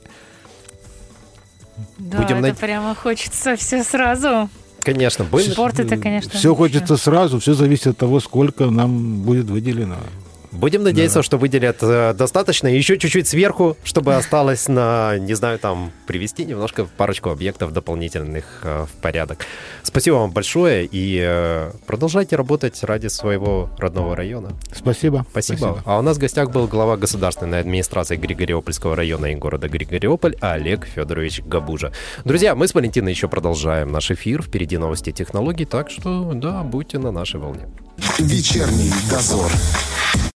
Да, 1.98 2.18
Будем 2.18 2.38
это 2.38 2.48
над... 2.48 2.58
прямо 2.58 2.94
хочется 2.94 3.56
все 3.56 3.82
сразу. 3.82 4.48
Конечно, 4.82 5.24
будем... 5.24 5.52
Спорт 5.52 5.80
это, 5.80 5.96
конечно. 5.96 6.30
Все 6.30 6.54
хочется 6.54 6.96
сразу, 6.96 7.40
все 7.40 7.54
зависит 7.54 7.88
от 7.88 7.98
того, 7.98 8.20
сколько 8.20 8.66
нам 8.66 9.22
будет 9.22 9.46
выделено. 9.46 9.96
Будем 10.54 10.84
надеяться, 10.84 11.18
да. 11.18 11.22
что 11.22 11.36
выделят 11.36 11.78
э, 11.82 12.14
достаточно. 12.14 12.68
Еще 12.68 12.96
чуть-чуть 12.96 13.26
сверху, 13.26 13.76
чтобы 13.82 14.14
осталось 14.14 14.68
на, 14.68 15.18
не 15.18 15.34
знаю, 15.34 15.58
там, 15.58 15.92
привести 16.06 16.44
немножко 16.44 16.84
парочку 16.84 17.30
объектов 17.30 17.72
дополнительных 17.72 18.44
э, 18.62 18.86
в 18.86 19.02
порядок. 19.02 19.44
Спасибо 19.82 20.14
вам 20.14 20.30
большое 20.30 20.88
и 20.90 21.20
э, 21.20 21.72
продолжайте 21.86 22.36
работать 22.36 22.82
ради 22.84 23.08
своего 23.08 23.68
родного 23.78 24.14
района. 24.14 24.52
Спасибо. 24.72 25.26
Спасибо. 25.30 25.56
Спасибо. 25.56 25.82
А 25.84 25.98
у 25.98 26.02
нас 26.02 26.16
в 26.16 26.20
гостях 26.20 26.50
был 26.50 26.68
глава 26.68 26.96
государственной 26.96 27.60
администрации 27.60 28.16
Григориопольского 28.16 28.94
района 28.94 29.26
и 29.26 29.34
города 29.34 29.68
Григориополь 29.68 30.36
Олег 30.40 30.86
Федорович 30.86 31.42
Габужа. 31.42 31.92
Друзья, 32.24 32.54
мы 32.54 32.68
с 32.68 32.74
Валентиной 32.74 33.10
еще 33.10 33.28
продолжаем 33.28 33.90
наш 33.90 34.10
эфир. 34.10 34.42
Впереди 34.42 34.78
новости 34.78 35.10
технологий, 35.10 35.64
так 35.64 35.90
что, 35.90 36.32
да, 36.34 36.62
будьте 36.62 36.98
на 36.98 37.10
нашей 37.10 37.40
волне. 37.40 37.68
Вечерний 38.18 38.92
дозор. 39.10 39.50